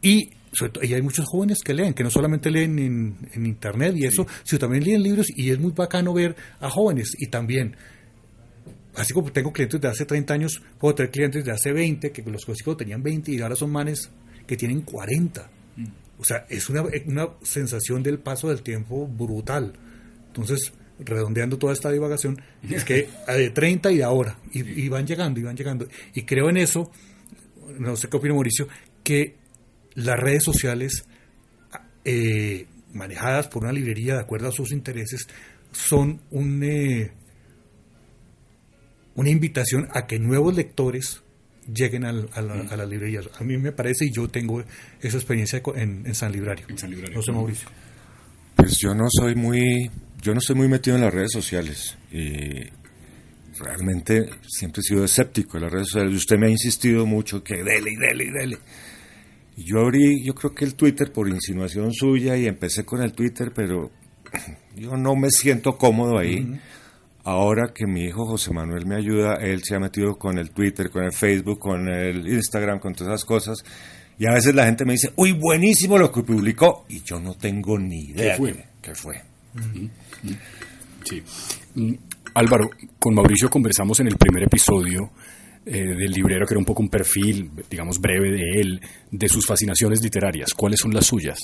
[0.00, 3.46] Y, sobre todo, y hay muchos jóvenes que leen, que no solamente leen en, en
[3.46, 7.28] internet y eso, sino también leen libros y es muy bacano ver a jóvenes y
[7.28, 7.76] también
[8.96, 12.22] así como tengo clientes de hace 30 años, puedo tener clientes de hace 20, que
[12.22, 14.10] los conozco tenían 20 y ahora son manes
[14.46, 15.50] que tienen 40.
[16.18, 19.72] O sea, es una, una sensación del paso del tiempo brutal.
[20.28, 25.06] Entonces, redondeando toda esta divagación, es que de 30 y de ahora, y, y van
[25.06, 25.88] llegando, y van llegando.
[26.14, 26.90] Y creo en eso,
[27.78, 28.68] no sé qué opina Mauricio,
[29.02, 29.36] que
[29.94, 31.04] las redes sociales
[32.04, 35.26] eh, manejadas por una librería de acuerdo a sus intereses
[35.72, 36.62] son un...
[36.62, 37.12] eh,
[39.14, 41.22] una invitación a que nuevos lectores
[41.72, 43.28] lleguen al- a, la, a las librerías.
[43.38, 44.62] A mí me parece, y yo tengo
[45.00, 46.66] esa experiencia en, en San Librario.
[46.68, 47.16] En San Librario.
[47.16, 47.68] No sé, Mauricio.
[48.56, 52.60] Pues yo no soy muy, yo no estoy muy metido en las redes sociales y
[53.58, 56.14] realmente siempre he sido escéptico de las redes sociales.
[56.16, 58.58] Usted me ha insistido mucho que dele y dele y dele.
[59.56, 63.12] Y yo abrí, yo creo que el Twitter por insinuación suya y empecé con el
[63.12, 63.90] Twitter, pero
[64.76, 66.58] yo no me siento cómodo ahí.
[67.24, 70.90] Ahora que mi hijo José Manuel me ayuda, él se ha metido con el Twitter,
[70.90, 73.58] con el Facebook, con el Instagram, con todas esas cosas.
[74.18, 76.84] Y a veces la gente me dice, uy, buenísimo lo que publicó.
[76.88, 78.36] Y yo no tengo ni idea.
[78.36, 78.52] fue?
[78.52, 79.20] qué- ¿Qué fue?
[81.04, 81.22] Sí.
[81.74, 81.94] Mm,
[82.34, 85.10] Álvaro, con Mauricio conversamos en el primer episodio
[85.64, 88.80] eh, del librero, que era un poco un perfil, digamos, breve de él,
[89.10, 90.54] de sus fascinaciones literarias.
[90.54, 91.38] ¿Cuáles son las suyas?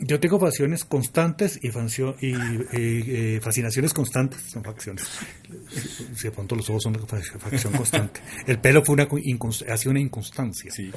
[0.00, 5.04] Yo tengo pasiones constantes y, y, eh, eh, fascinaciones constantes, son facciones.
[6.14, 8.20] Si de pronto los ojos son una facción constante.
[8.46, 10.70] El pelo fue una, co- incons- ha sido una inconstancia.
[10.70, 10.92] Sí,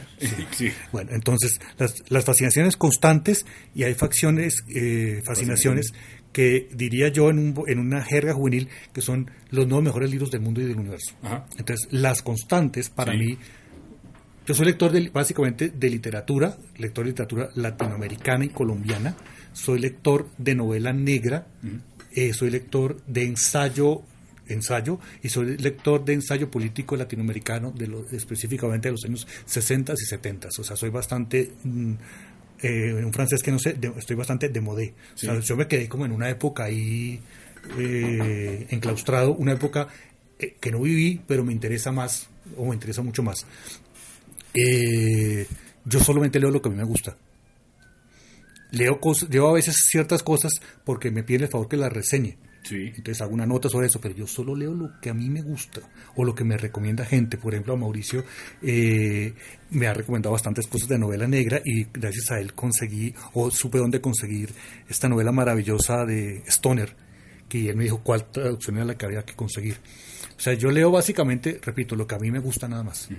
[0.52, 0.72] sí.
[0.92, 5.94] Bueno, entonces, las, las fascinaciones constantes y hay facciones, eh, fascinaciones
[6.32, 10.32] que diría yo en, un, en una jerga juvenil que son los nuevos mejores libros
[10.32, 11.16] del mundo y del universo.
[11.24, 11.46] Ajá.
[11.58, 13.18] Entonces, las constantes para Sí.
[13.18, 13.38] mí,
[14.46, 19.16] yo soy lector de, básicamente de literatura, lector de literatura latinoamericana y colombiana,
[19.54, 21.48] soy lector de novela negra,
[22.16, 24.02] eh, soy lector de ensayo
[24.48, 29.94] ensayo y soy lector de ensayo político latinoamericano de lo- específicamente de los años 60
[29.94, 31.94] y 70 o sea soy bastante mm,
[32.64, 34.94] eh, un francés que no sé de- estoy bastante de modé.
[35.16, 37.22] O sea, yo me quedé como en una época ahí
[37.78, 39.88] eh, enclaustrado una época
[40.38, 42.28] eh, que no viví pero me interesa más
[42.58, 43.46] o me interesa mucho más
[44.54, 45.48] eh,
[45.86, 47.18] yo solamente leo lo que a mí me gusta.
[48.72, 50.54] Leo, cosas, leo a veces ciertas cosas
[50.86, 52.38] porque me piden el favor que las reseñe.
[52.64, 52.92] Sí.
[52.96, 55.42] Entonces hago una nota sobre eso, pero yo solo leo lo que a mí me
[55.42, 55.82] gusta
[56.16, 57.38] o lo que me recomienda gente.
[57.38, 58.24] Por ejemplo, a Mauricio
[58.62, 59.34] eh,
[59.72, 63.80] me ha recomendado bastantes cosas de novela negra y gracias a él conseguí o supe
[63.80, 64.52] dónde conseguir
[64.88, 66.96] esta novela maravillosa de Stoner,
[67.50, 69.78] que él me dijo cuál traducción era la que había que conseguir.
[70.38, 73.10] O sea, yo leo básicamente, repito, lo que a mí me gusta nada más.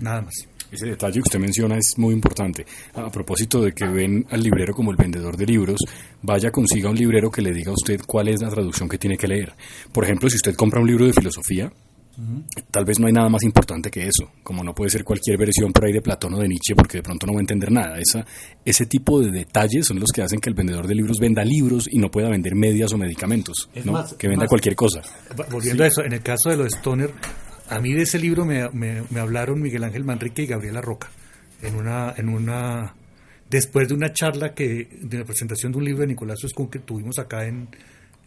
[0.00, 0.34] Nada más.
[0.70, 2.66] Ese detalle que usted menciona es muy importante.
[2.94, 5.80] A propósito de que ven al librero como el vendedor de libros,
[6.22, 9.16] vaya consiga un librero que le diga a usted cuál es la traducción que tiene
[9.16, 9.54] que leer.
[9.92, 11.72] Por ejemplo, si usted compra un libro de filosofía,
[12.70, 14.30] tal vez no hay nada más importante que eso.
[14.42, 17.02] Como no puede ser cualquier versión por ahí de Platón o de Nietzsche, porque de
[17.02, 17.98] pronto no va a entender nada.
[17.98, 18.26] Esa,
[18.64, 21.88] ese tipo de detalles son los que hacen que el vendedor de libros venda libros
[21.90, 23.68] y no pueda vender medias o medicamentos.
[23.72, 23.92] Es ¿no?
[23.92, 24.48] más, que venda más.
[24.48, 25.00] cualquier cosa.
[25.50, 27.12] Volviendo a eso, en el caso de los Stoner,
[27.68, 31.08] a mí de ese libro me, me- me hablaron Miguel Ángel Manrique y Gabriela Roca
[31.62, 32.94] en una en una
[33.50, 36.78] después de una charla que de la presentación de un libro de Nicolás Escún que
[36.78, 37.68] tuvimos acá en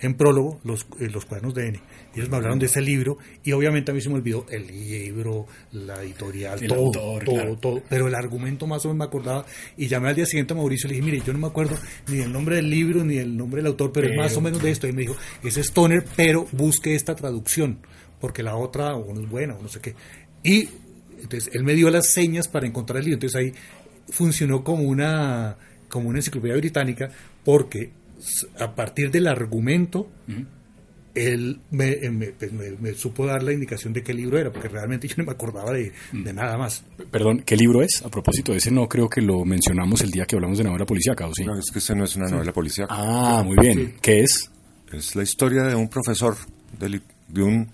[0.04, 1.80] en prólogo los, eh, los cuadernos de N.
[2.15, 5.45] Ellos me hablaron de ese libro y obviamente a mí se me olvidó el libro,
[5.73, 7.56] la editorial, El todo, autor, todo, claro.
[7.58, 7.84] todo.
[7.88, 9.45] Pero el argumento más o menos me acordaba
[9.77, 11.77] y llamé al día siguiente a Mauricio y le dije, mire, yo no me acuerdo
[12.08, 14.60] ni el nombre del libro ni el nombre del autor, pero, es más o menos
[14.63, 14.88] de esto.
[14.88, 17.77] Y me dijo, es Stoner, pero busque esta traducción,
[18.21, 19.95] porque la otra o no es buena o no sé qué.
[20.43, 20.69] Y
[21.21, 23.15] entonces él me dio las señas para encontrar el libro.
[23.15, 23.53] Entonces ahí
[24.10, 25.57] funcionó como una,
[25.89, 27.10] como una enciclopedia británica,
[27.43, 27.91] porque
[28.60, 30.07] a partir del argumento
[31.13, 34.49] él me, eh, me- pues, me- me supo dar la indicación de qué libro era,
[34.51, 36.86] porque realmente yo no me acordaba de, de nada más.
[37.12, 38.01] Perdón, ¿qué libro es?
[38.05, 41.27] A propósito, ese no creo que lo mencionamos el día que hablamos de novela policíaca,
[41.27, 41.43] ¿o sí?
[41.43, 42.93] No, es que esta no es una novela policíaca.
[42.97, 43.95] Ah, muy bien.
[44.01, 44.49] ¿Qué es?
[44.93, 46.38] Es la historia de un profesor,
[46.79, 47.67] de, de un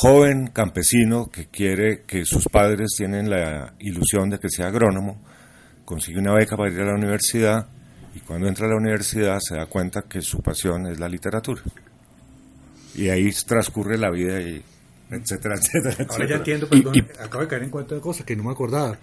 [0.00, 5.20] joven campesino que quiere que sus padres tienen la ilusión de que sea agrónomo,
[5.84, 7.66] consigue una beca para ir a la universidad
[8.14, 11.62] y cuando entra a la universidad se da cuenta que su pasión es la literatura.
[12.94, 14.62] Y ahí transcurre la vida y
[15.10, 18.24] etcétera, etcétera, Ahora ya entiendo, Y- perdón, y- acabo de caer en cuenta de cosas
[18.24, 18.96] que no me acordaba.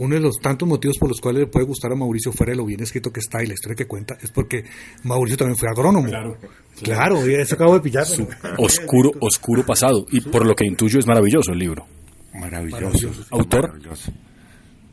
[0.00, 2.56] Uno de los tantos motivos por los cuales le puede gustar a Mauricio fuera de
[2.56, 4.64] lo bien escrito que está y la historia que cuenta es porque
[5.04, 6.08] Mauricio también fue agrónomo.
[6.08, 6.38] Claro,
[6.82, 8.06] claro, y eso acabo de pillar.
[8.06, 10.06] Su oscuro, oscuro pasado.
[10.10, 11.86] Y por lo que intuyo es maravilloso el libro.
[12.32, 12.80] Maravilloso.
[12.80, 13.26] Maravilloso.
[13.30, 13.68] ¿Autor?
[13.68, 14.10] Maravilloso.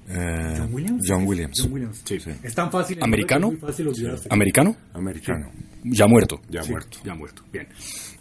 [0.10, 1.04] Eh, John Williams.
[1.08, 1.62] John Williams.
[1.62, 2.02] John Williams.
[2.04, 2.18] Sí.
[2.44, 2.98] Es tan fácil.
[3.02, 3.54] ¿Americano?
[3.62, 3.90] Fácil.
[4.30, 4.76] ¿Americano?
[4.94, 5.52] Americano.
[5.86, 6.42] Ya muerto.
[6.50, 6.98] Ya Sí, muerto.
[7.06, 7.44] Ya muerto.
[7.54, 7.68] Bien.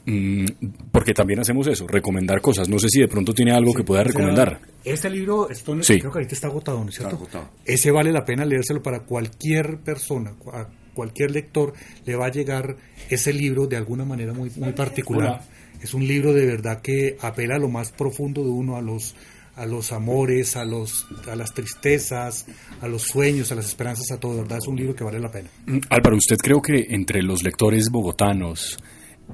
[0.06, 0.46] Mm,
[0.92, 2.68] porque también hacemos eso, recomendar cosas.
[2.68, 4.60] No sé si de pronto tiene algo que pueda O sea, recomendar.
[4.84, 5.98] Este libro, esto no- Sí.
[5.98, 7.16] creo que ahorita está agotado, ¿no es cierto?
[7.16, 7.56] Está agotado.
[7.64, 11.72] Ese vale la pena leérselo para cualquier persona, a cualquier lector
[12.04, 12.76] le va a llegar
[13.10, 15.28] ese libro de alguna manera muy, muy particular.
[15.28, 15.44] Hola.
[15.82, 19.14] Es un libro de verdad que apela a lo más profundo de uno, a los
[19.56, 22.46] a los amores, a los a las tristezas,
[22.82, 25.18] a los sueños, a las esperanzas, a todo, de verdad es un libro que vale
[25.18, 25.48] la pena.
[25.66, 28.76] Mm, Álvaro, usted creo que entre los lectores bogotanos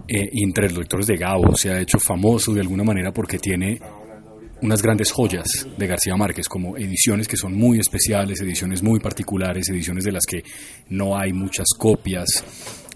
[0.09, 3.81] eh, entre los lectores de Gabo se ha hecho famoso de alguna manera porque tiene
[4.63, 9.69] unas grandes joyas de García Márquez, como ediciones que son muy especiales, ediciones muy particulares,
[9.69, 10.43] ediciones de las que
[10.89, 12.45] no hay muchas copias.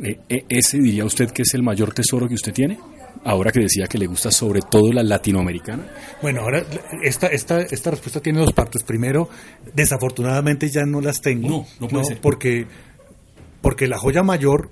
[0.03, 2.79] Eh, eh, ¿Ese diría usted que es el mayor tesoro que usted tiene?
[3.25, 5.85] Ahora que decía que le gusta sobre todo la latinoamericana.
[6.23, 6.65] Bueno, ahora
[7.03, 8.85] esta, esta, esta respuesta tiene dos partes.
[8.85, 9.29] Primero,
[9.75, 11.49] desafortunadamente ya no las tengo.
[11.49, 12.21] No, no puede ser.
[12.21, 12.67] Porque,
[13.61, 14.71] porque la joya mayor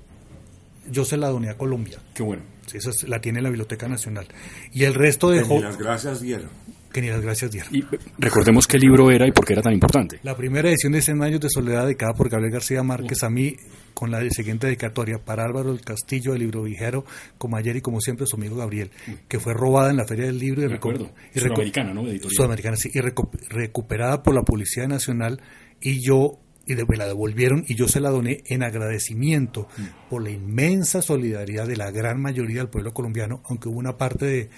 [0.91, 1.99] yo se la doné a Colombia.
[2.13, 2.43] Qué bueno.
[2.65, 4.27] Sí, esa es- la tiene la Biblioteca Nacional.
[4.73, 6.49] Y el resto de Que ni las gracias dieron.
[6.91, 7.75] que ni las gracias dieron.
[7.75, 10.19] Y eh, recordemos qué libro era y por qué era tan importante.
[10.23, 13.55] La primera edición de 100 años de soledad dedicada por Gabriel García Márquez a mí
[13.93, 17.05] con la siguiente dedicatoria para Álvaro del Castillo, el libro vigero,
[17.37, 18.91] como ayer y como siempre su amigo Gabriel,
[19.27, 21.11] que fue robada en la Feria del Libro y, Me acuerdo.
[21.33, 22.01] y Sudamericana, ¿no?
[22.01, 22.31] Editorial.
[22.35, 25.39] Sudamericana, sí, y recu- recuperada por la Policía Nacional
[25.79, 29.67] y yo y me la devolvieron y yo se la doné en agradecimiento
[30.09, 34.25] por la inmensa solidaridad de la gran mayoría del pueblo colombiano, aunque hubo una parte
[34.25, 34.49] de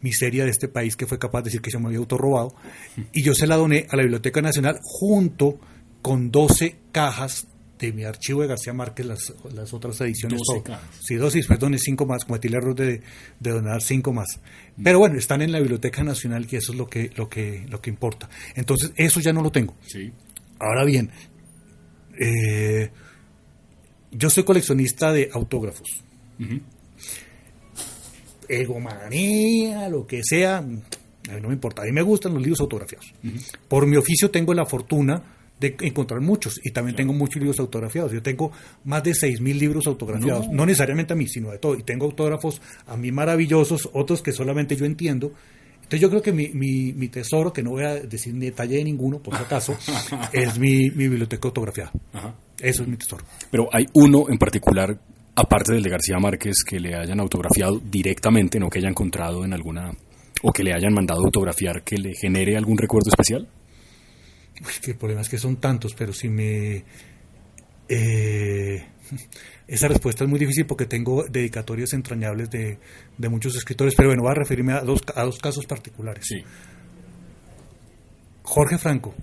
[0.00, 2.54] miseria de este país que fue capaz de decir que se me había autorrobado,
[3.12, 5.58] y yo se la doné a la Biblioteca Nacional junto
[6.02, 7.46] con 12 cajas
[7.78, 10.38] de mi archivo de García Márquez, las, las otras ediciones.
[10.38, 10.62] 12 todo.
[10.62, 11.00] cajas.
[11.02, 13.00] Sí, dos, y perdón, cinco más, cometí el error de,
[13.40, 14.40] de donar cinco más.
[14.82, 17.80] Pero bueno, están en la Biblioteca Nacional y eso es lo que, lo que, lo
[17.80, 18.28] que importa.
[18.54, 19.74] Entonces, eso ya no lo tengo.
[19.86, 20.12] Sí.
[20.60, 21.10] Ahora bien,
[22.18, 22.90] eh,
[24.10, 25.88] yo soy coleccionista de autógrafos.
[28.48, 30.82] Egomanía, lo que sea, a mí
[31.40, 31.82] no me importa.
[31.82, 33.12] A mí me gustan los libros autografiados.
[33.68, 35.22] Por mi oficio tengo la fortuna
[35.58, 38.12] de encontrar muchos y también tengo muchos libros autografiados.
[38.12, 38.52] Yo tengo
[38.84, 40.66] más de 6.000 libros autografiados, no.
[40.66, 41.76] necesariamente a mí, sino de todo.
[41.76, 45.32] Y tengo autógrafos a mí maravillosos, otros que solamente yo entiendo.
[45.94, 48.78] Entonces yo creo que mi, mi, mi tesoro, que no voy a decir ni detalle
[48.78, 49.76] de ninguno, por si acaso,
[50.32, 51.92] es mi, mi biblioteca autografiada.
[52.12, 52.34] Ajá.
[52.60, 53.24] Eso es mi tesoro.
[53.48, 54.98] Pero hay uno en particular,
[55.36, 59.52] aparte del de García Márquez, que le hayan autografiado directamente, no que haya encontrado en
[59.52, 59.92] alguna,
[60.42, 63.46] o que le hayan mandado autografiar, que le genere algún recuerdo especial.
[64.60, 66.82] Uy, que el problema es que son tantos, pero si me...
[67.88, 68.84] eh,
[69.68, 72.78] esa respuesta es muy difícil porque tengo dedicatorias entrañables de,
[73.18, 76.26] de muchos escritores, pero bueno, voy a referirme a dos, a dos casos particulares.
[78.42, 79.14] Jorge Franco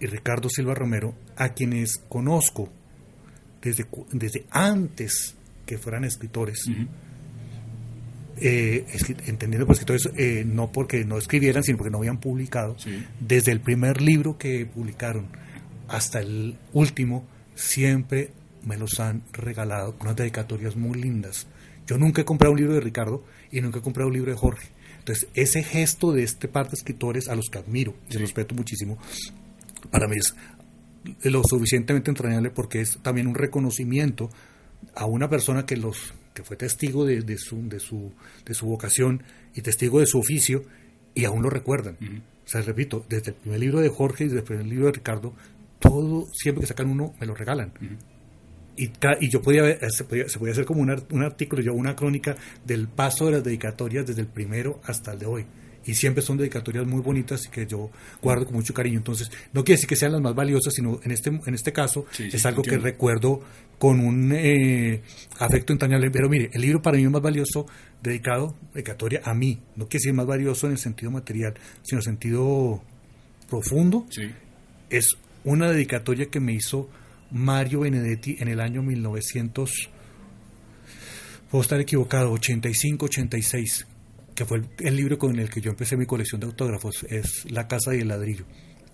[0.00, 2.68] y Ricardo Silva Romero, a quienes conozco
[3.62, 6.64] desde, desde antes que fueran escritores,
[8.36, 12.76] eh, escri- entendiendo por escritores, eh, no porque no escribieran, sino porque no habían publicado,
[12.78, 13.04] Sí.
[13.20, 15.28] desde el primer libro que publicaron
[15.88, 17.24] hasta el último,
[17.54, 18.30] siempre
[18.64, 21.46] me los han regalado con unas dedicatorias muy lindas.
[21.86, 24.38] Yo nunca he comprado un libro de Ricardo y nunca he comprado un libro de
[24.38, 24.68] Jorge.
[24.98, 28.98] Entonces, ese gesto de este par de escritores a los que admiro y respeto muchísimo,
[29.90, 30.34] para mí es
[31.24, 34.30] lo suficientemente entrañable porque es también un reconocimiento
[34.94, 38.12] a una persona que los que fue testigo de, de su, de, su,
[38.46, 39.22] de su vocación
[39.54, 40.64] y testigo de su oficio
[41.14, 41.96] y aún lo recuerdan.
[42.44, 44.92] O sea, repito, desde el primer libro de Jorge y desde el primer libro de
[44.92, 45.34] Ricardo,
[45.82, 47.72] todo, siempre que sacan uno, me lo regalan.
[48.76, 48.90] Y,
[49.20, 52.36] y yo podía, se podía, se podía hacer como un, un artículo, yo una crónica
[52.64, 55.46] del paso de las dedicatorias desde el primero hasta el de hoy.
[55.84, 57.90] y siempre son dedicatorias muy bonitas y que yo
[58.20, 58.98] guardo con mucho cariño.
[58.98, 62.06] Entonces, no quiere decir que sean las más valiosas, sino en este, en este caso
[62.12, 63.42] Sí, sí, es algo que recuerdo
[63.78, 65.02] con un eh,
[65.38, 66.10] afecto entrañable.
[66.10, 67.66] Pero mire, el libro para mí es más valioso,
[68.02, 69.60] dedicado, dedicatoria a mí.
[69.76, 72.82] No quiere decir más valioso en el sentido material, sino en el sentido
[73.50, 74.06] profundo.
[74.10, 74.30] Sí.
[74.88, 76.88] Es una dedicatoria que me hizo
[77.30, 79.90] Mario Benedetti en el año 1900,
[81.50, 83.86] puedo estar equivocado, 85, 86,
[84.34, 87.50] que fue el, el libro con el que yo empecé mi colección de autógrafos, es
[87.50, 88.44] La Casa y el Ladrillo.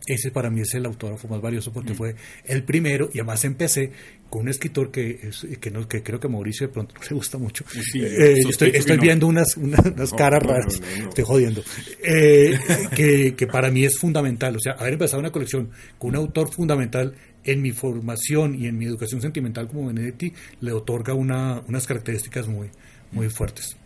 [0.08, 1.74] Ese para mí es el autógrafo más valioso Mm.
[1.74, 2.14] porque fue
[2.46, 3.92] el primero y además empecé
[4.30, 7.00] con un escritor que, es- que, no, que creo que a Mauricio de pronto no
[7.08, 7.64] le gusta mucho.
[7.70, 9.02] Sí, Eh, sospecho estoy que estoy no.
[9.02, 11.62] viendo unas, unas, unas No, caras no, raras, estoy jodiendo.
[12.02, 12.58] Eh,
[12.96, 16.50] que, que para mí es fundamental, o sea, haber empezado una colección con un autor
[16.52, 21.86] fundamental en mi formación y en mi educación sentimental como Benedetti le otorga una, unas
[21.86, 22.68] características muy,
[23.12, 23.76] muy fuertes.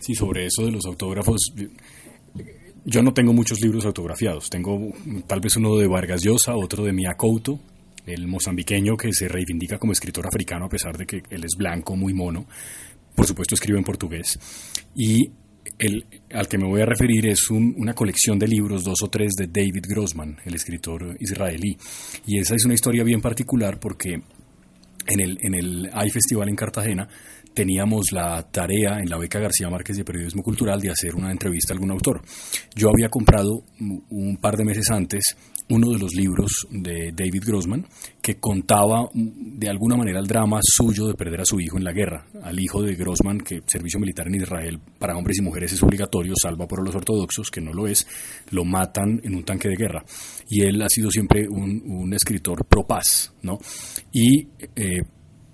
[0.00, 1.36] Sí, sobre eso de los autógrafos.
[2.88, 4.48] Yo no tengo muchos libros autografiados.
[4.48, 4.92] Tengo
[5.26, 7.58] tal vez uno de Vargas Llosa, otro de Mia Couto,
[8.06, 11.96] el mozambiqueño que se reivindica como escritor africano a pesar de que él es blanco,
[11.96, 12.46] muy mono.
[13.16, 14.38] Por supuesto escribe en portugués.
[14.94, 15.30] Y
[15.78, 19.08] el al que me voy a referir es un- una colección de libros, dos o
[19.08, 21.76] tres, de David Grossman, el escritor israelí.
[22.24, 24.22] Y esa es una historia bien particular porque
[25.08, 27.08] en el, en el AI Festival en Cartagena
[27.56, 31.72] teníamos la tarea en la beca García Márquez de Periodismo Cultural de hacer una entrevista
[31.72, 32.20] a algún autor.
[32.74, 33.62] Yo había comprado
[34.10, 35.34] un par de meses antes
[35.70, 37.86] uno de los libros de David Grossman
[38.20, 41.84] que contaba mm, de alguna manera el drama suyo de perder a su hijo en
[41.84, 45.72] la guerra, al hijo de Grossman que servicio militar en Israel para hombres y mujeres
[45.72, 48.06] es obligatorio, salva por los ortodoxos, que no lo es,
[48.50, 50.04] lo matan en un tanque de guerra.
[50.50, 53.58] Y él ha sido siempre un, un escritor pro paz, ¿no?
[54.12, 55.00] Y eh,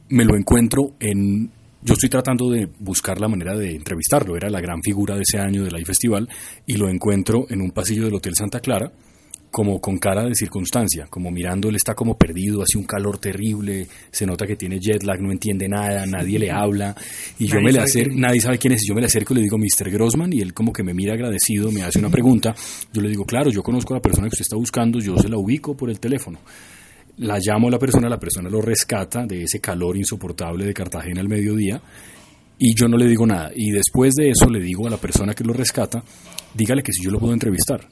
[0.09, 1.62] me lo encuentro en...
[1.85, 5.40] Yo estoy tratando de buscar la manera de entrevistarlo, era la gran figura de ese
[5.40, 6.29] año del Festival,
[6.64, 8.92] y lo encuentro en un pasillo del Hotel Santa Clara,
[9.51, 13.88] como con cara de circunstancia, como mirando, él está como perdido, hace un calor terrible,
[14.12, 16.95] se nota que tiene jet lag, no entiende nada, nadie le habla,
[17.40, 19.38] y yo me le acerco, nadie sabe quién es, y yo me le acerco y
[19.38, 19.90] le digo, Mr.
[19.90, 22.55] Grossman, y él como que me mira agradecido, me hace una pregunta,
[22.92, 25.29] yo le digo, claro, yo conozco a la persona que usted está buscando, yo se
[25.29, 26.38] la ubico por el teléfono.
[27.18, 31.20] La llamo a la persona, la persona lo rescata de ese calor insoportable de Cartagena
[31.20, 31.81] al mediodía
[32.59, 33.51] y yo no le digo nada.
[33.55, 36.03] Y después de eso le digo a la persona que lo rescata,
[36.55, 37.88] dígale que si yo lo puedo entrevistar.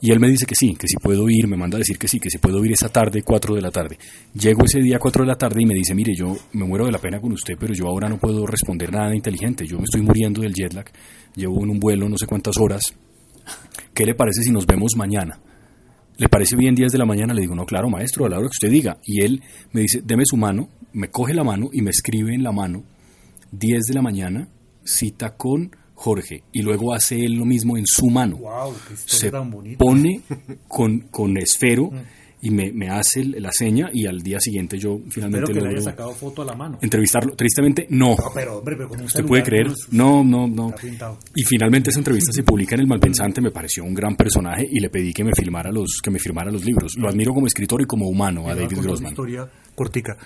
[0.00, 2.08] Y él me dice que sí, que si puedo ir, me manda a decir que
[2.08, 3.98] sí, que si puedo ir esa tarde, 4 de la tarde.
[4.34, 6.92] Llego ese día 4 de la tarde y me dice, mire, yo me muero de
[6.92, 9.66] la pena con usted, pero yo ahora no puedo responder nada inteligente.
[9.66, 10.90] Yo me estoy muriendo del jet lag,
[11.34, 12.94] llevo en un vuelo no sé cuántas horas.
[13.94, 15.38] ¿Qué le parece si nos vemos mañana?
[16.18, 17.32] ¿Le parece bien 10 de la mañana?
[17.32, 18.98] Le digo, no, claro, maestro, a la hora que usted diga.
[19.04, 22.42] Y él me dice, deme su mano, me coge la mano y me escribe en
[22.42, 22.82] la mano
[23.52, 24.48] 10 de la mañana,
[24.84, 26.42] cita con Jorge.
[26.52, 28.38] Y luego hace él lo mismo en su mano.
[28.38, 28.74] ¡Wow!
[28.88, 30.20] ¡Qué historia Se tan pone
[30.68, 31.92] con, con esfero
[32.40, 35.52] y me, me hace el- la seña y al día siguiente yo finalmente Espero que
[35.54, 36.78] le haya logro sacado foto a la mano.
[36.80, 37.34] entrevistarlo.
[37.34, 38.10] Tristemente, no.
[38.10, 39.72] No, pero hombre, pero ¿Usted puede creer?
[39.90, 40.72] No, no, no.
[41.34, 44.80] Y finalmente esa entrevista se publica en El Malpensante, me pareció un gran personaje y
[44.80, 46.94] le pedí que me firmara los, que me firmara los libros.
[46.96, 49.10] Lo admiro como escritor y como humano a David Grossman.
[49.12, 50.16] historia cortica.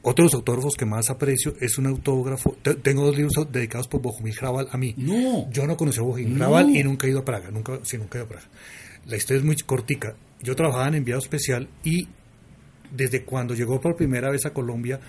[0.00, 2.56] Otro de los autógrafos que más aprecio es un autógrafo.
[2.62, 4.94] te- Tengo dos libros dedicados por Bohumil Hrabal a mí.
[4.96, 5.50] No.
[5.50, 6.36] Yo no conocí a Bohumil No.
[6.44, 7.50] Hrabal y nunca he ido a Praga.
[7.50, 8.46] Nunca, sí, nunca he ido a Praga.
[9.06, 10.14] La historia es muy cortica.
[10.42, 12.08] Yo trabajaba en enviado especial y
[12.94, 15.00] desde cuando llegó por primera vez a Colombia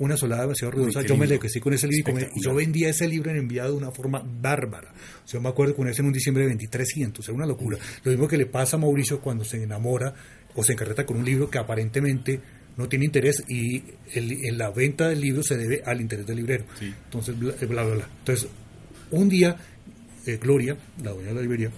[0.00, 3.30] una solada demasiado ruidosa, yo me enloquecí con ese libro y yo vendía ese libro
[3.30, 4.92] en enviado de una forma bárbara.
[5.24, 7.46] O sea, yo me acuerdo que una vez en un diciembre vendí 300, era una
[7.46, 7.78] locura.
[8.04, 10.14] Lo mismo que le pasa a Mauricio cuando se enamora
[10.54, 12.40] o se encarreta con un libro que aparentemente
[12.76, 13.82] no tiene interés y
[14.14, 16.64] el- en la venta del libro se debe al interés del librero.
[17.04, 18.08] Entonces, bla, bla, bla, bla.
[18.20, 18.48] Entonces,
[19.10, 19.56] un día,
[20.26, 21.70] eh, Gloria, la dueña de la librería,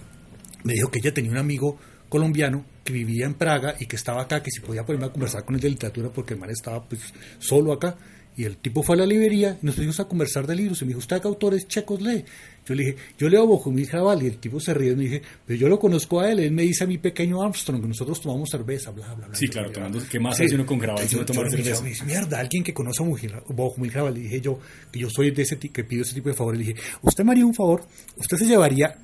[0.64, 1.78] me dijo que ella tenía un amigo
[2.10, 5.44] colombiano que vivía en Praga y que estaba acá, que si podía ponerme a conversar
[5.44, 7.00] con él de literatura porque el man estaba pues
[7.38, 7.96] solo acá.
[8.36, 10.80] Y el tipo fue a la librería y nos pusimos a conversar de libros.
[10.80, 12.24] Y me dijo, ¿usted qué autores checos lee?
[12.64, 14.22] Yo le dije, yo leo Bohumil Hrabal.
[14.22, 16.38] Y el tipo se ríe y me dije, pero yo lo conozco a él.
[16.38, 19.34] Él me dice a mi pequeño Armstrong que nosotros tomamos cerveza, bla, bla, bla.
[19.36, 20.00] Sí, claro, tomando-.
[20.08, 21.82] ¿qué más hace uno con Entonces, si no tomar cerveza?
[21.82, 24.14] me dice, mierda, alguien que conoce a Bohumil- Bohumil Hrabal.
[24.14, 24.58] Le dije yo,
[24.90, 26.56] que yo soy de ese tipo, que pido ese tipo de favor.
[26.56, 27.84] Le dije, ¿usted me haría un favor?
[28.16, 28.96] ¿Usted se llevaría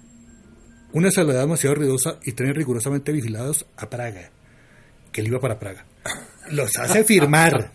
[0.92, 4.30] una soledad demasiado ruidosa y trenes rigurosamente vigilados a Praga,
[5.12, 5.86] que él iba para Praga.
[6.50, 7.72] Los hace firmar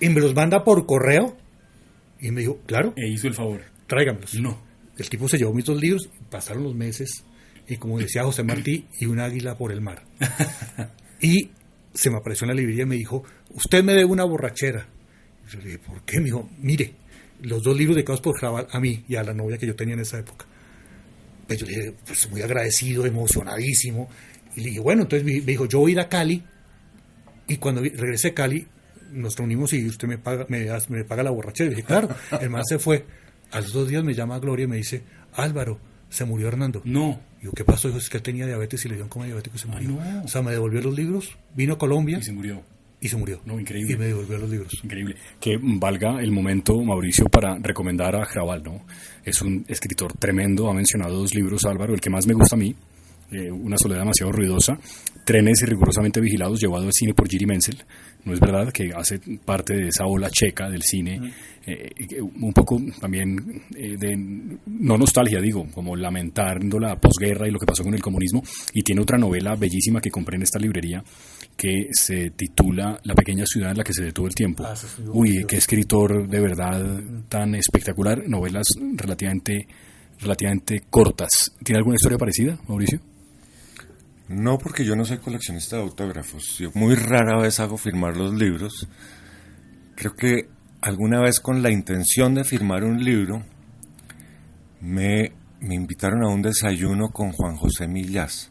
[0.00, 1.36] y me los manda por correo.
[2.20, 3.62] Y me dijo, claro, E hizo el favor.
[3.88, 4.34] tráigamelos.
[4.34, 4.62] No.
[4.96, 7.24] El tipo se llevó mis dos libros, pasaron los meses,
[7.66, 10.04] y como decía José Martí, y un águila por el mar.
[11.20, 11.50] Y
[11.94, 14.88] se me apareció en la librería y me dijo, usted me debe una borrachera.
[15.46, 16.18] Y yo le dije, ¿por qué?
[16.18, 16.94] Me dijo, mire,
[17.42, 19.94] los dos libros dedicados por Jabal a mí y a la novia que yo tenía
[19.94, 20.46] en esa época.
[21.58, 24.08] Pues yo le dije, pues muy agradecido, emocionadísimo.
[24.56, 26.42] Y le dije, bueno, entonces me dijo, yo voy a ir a Cali.
[27.48, 28.66] Y cuando regresé a Cali,
[29.12, 31.70] nos reunimos y usted me paga, me, me paga la borrachera.
[31.70, 32.08] Y dije, claro,
[32.40, 33.04] el man se fue.
[33.50, 35.02] A los dos días me llama Gloria y me dice,
[35.34, 35.78] Álvaro,
[36.08, 36.82] se murió Hernando.
[36.84, 37.20] No.
[37.40, 37.88] Y yo, ¿qué pasó?
[37.88, 39.88] Dijo, es que él tenía diabetes y le dio un coma diabético y se murió.
[39.90, 40.22] no.
[40.24, 42.62] O sea, me devolvió los libros, vino a Colombia Y se murió.
[43.02, 43.40] Y se murió.
[43.44, 43.94] No, increíble.
[43.94, 44.72] Y me devolvió los libros.
[44.84, 45.16] Increíble.
[45.40, 48.86] Que valga el momento, Mauricio, para recomendar a Jraval, ¿no?
[49.24, 52.58] Es un escritor tremendo, ha mencionado dos libros, Álvaro, el que más me gusta a
[52.60, 52.76] mí,
[53.32, 54.78] eh, Una soledad demasiado ruidosa,
[55.24, 57.76] Trenes rigurosamente vigilados, llevado al cine por Giri Menzel.
[58.24, 61.32] No es verdad que hace parte de esa ola checa del cine,
[61.64, 64.16] eh, eh, un poco también eh, de,
[64.66, 68.42] no nostalgia, digo, como lamentando la posguerra y lo que pasó con el comunismo.
[68.72, 71.02] Y tiene otra novela bellísima que compré en esta librería
[71.56, 74.64] que se titula La pequeña ciudad en la que se detuvo el tiempo.
[74.64, 74.74] Ah,
[75.12, 78.28] Uy, qué escritor de verdad tan espectacular.
[78.28, 78.66] Novelas
[78.96, 79.66] relativamente,
[80.20, 81.54] relativamente cortas.
[81.62, 83.11] ¿Tiene alguna historia parecida, Mauricio?
[84.32, 86.56] No, porque yo no soy coleccionista de autógrafos.
[86.58, 88.88] Yo muy rara vez hago firmar los libros.
[89.94, 90.48] Creo que
[90.80, 93.44] alguna vez con la intención de firmar un libro,
[94.80, 98.50] me, me invitaron a un desayuno con Juan José Millás.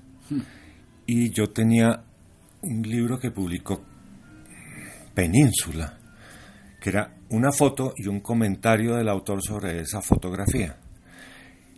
[1.07, 2.03] Y yo tenía
[2.61, 3.83] un libro que publicó
[5.15, 5.97] Península,
[6.79, 10.77] que era una foto y un comentario del autor sobre esa fotografía.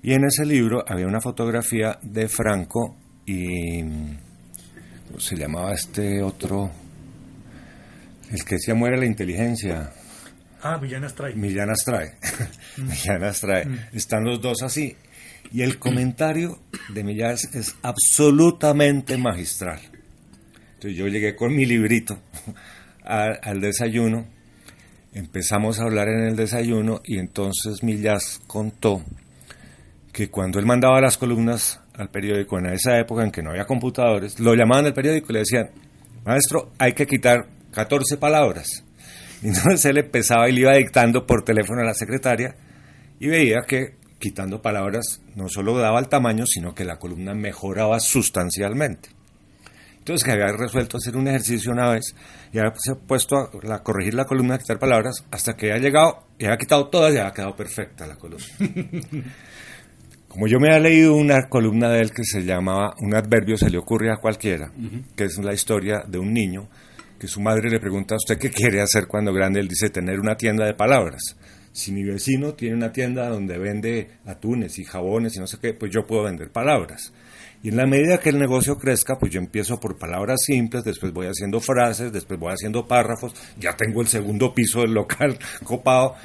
[0.01, 3.82] Y en ese libro había una fotografía de Franco y
[5.07, 6.71] ¿cómo se llamaba este otro,
[8.32, 9.91] el que decía muere la inteligencia,
[10.65, 11.36] Ah, Villana Strike.
[11.36, 12.13] Millán Astrae.
[12.78, 13.67] Millán Astrae.
[13.93, 14.95] Están los dos así.
[15.51, 16.57] Y el comentario
[16.88, 19.82] de Millán es, es absolutamente magistral.
[20.76, 22.17] Entonces yo llegué con mi librito
[23.03, 24.26] a- al desayuno,
[25.13, 29.03] empezamos a hablar en el desayuno y entonces Millás contó
[30.13, 33.66] que cuando él mandaba las columnas al periódico en esa época en que no había
[33.66, 35.70] computadores, lo llamaban al periódico y le decían,
[36.26, 38.84] maestro, hay que quitar 14 palabras.
[39.41, 42.56] Y entonces él empezaba y le iba dictando por teléfono a la secretaria
[43.20, 48.00] y veía que quitando palabras no solo daba el tamaño, sino que la columna mejoraba
[48.00, 49.10] sustancialmente.
[49.98, 52.14] Entonces que había resuelto hacer un ejercicio una vez
[52.52, 52.74] y había
[53.08, 56.89] puesto a, corregir la columna, a quitar palabras, hasta que había llegado y había quitado
[56.89, 58.46] todas y había quedado perfecta la columna.
[60.34, 63.70] Como yo me había leído una columna de él que se llamaba Un adverbio se
[63.70, 64.72] le ocurre a cualquiera,
[65.16, 66.68] que es la historia de un niño
[67.20, 70.20] que su madre le pregunta a usted qué quiere hacer cuando grande, él dice tener
[70.20, 71.38] una tienda de palabras.
[71.72, 75.76] Si mi vecino tiene una tienda donde vende atunes y jabones y no sé qué,
[75.76, 77.14] pues yo puedo vender palabras.
[77.62, 81.14] Y en la medida que el negocio crezca, pues yo empiezo por palabras simples, después
[81.14, 86.16] voy haciendo frases, después voy haciendo párrafos, ya tengo el segundo piso del local copado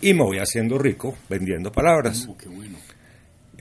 [0.00, 2.28] y me voy haciendo rico vendiendo palabras.
[2.38, 2.78] qué bueno.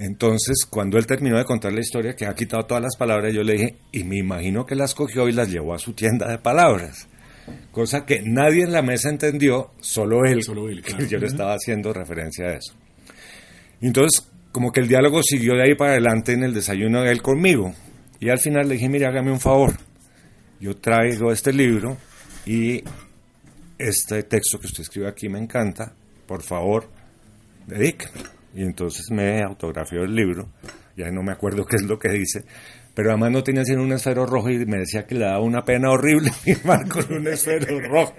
[0.02, 3.44] Entonces, cuando él terminó de contar la historia, que ha quitado todas las palabras, yo
[3.44, 6.38] le dije, y me imagino que las cogió y las llevó a su tienda de
[6.38, 7.10] palabras.
[7.72, 10.42] Cosa que nadie en la mesa entendió, solo él.
[10.42, 11.06] Solo él, claro.
[11.06, 12.74] Yo le estaba haciendo referencia a eso.
[13.82, 17.22] Entonces, como que el diálogo siguió de ahí para adelante en el desayuno de él
[17.22, 17.74] conmigo.
[18.22, 19.74] Y al final le dije, mire, hágame un favor.
[20.62, 21.98] Yo traigo este libro
[22.46, 22.82] y
[23.78, 25.94] este texto que usted escribe aquí me encanta.
[26.26, 26.90] Por favor,
[27.68, 28.39] dedíqueme.
[28.54, 30.50] Y entonces me autografió el libro,
[30.96, 32.44] ya no me acuerdo qué es lo que dice,
[32.96, 35.64] pero además no tenía sino un esfero rojo y me decía que le daba una
[35.64, 38.14] pena horrible firmar con un esfero rojo.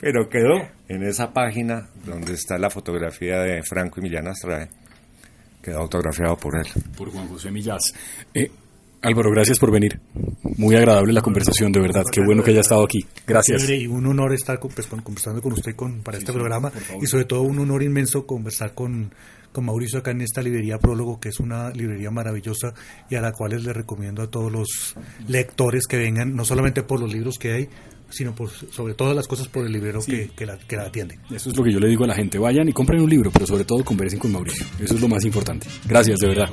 [0.00, 4.68] Pero quedó en esa página donde está la fotografía de Franco y Millán Astrae,
[5.62, 6.66] quedó autografiado por él.
[6.96, 7.94] Por Juan José Millás.
[8.34, 8.50] Eh,
[9.04, 10.00] Álvaro, gracias por venir.
[10.56, 12.04] Muy agradable la conversación, de verdad.
[12.10, 13.04] Qué bueno que haya estado aquí.
[13.26, 13.68] Gracias.
[13.68, 17.24] Y un honor estar pues, con- conversando con usted con, para este programa y sobre
[17.24, 19.12] todo un honor inmenso conversar con,
[19.52, 22.72] con Mauricio acá en esta librería Prólogo, que es una librería maravillosa
[23.10, 24.94] y a la cual les recomiendo a todos los
[25.28, 27.68] lectores que vengan, no solamente por los libros que hay,
[28.10, 31.18] sino por, sobre todas las cosas por el librero que, que la, que la atiende.
[31.34, 32.38] Eso es lo que yo le digo a la gente.
[32.38, 34.64] Vayan y compren un libro, pero sobre todo conversen con Mauricio.
[34.78, 35.66] Eso es lo más importante.
[35.88, 36.48] Gracias, de verdad.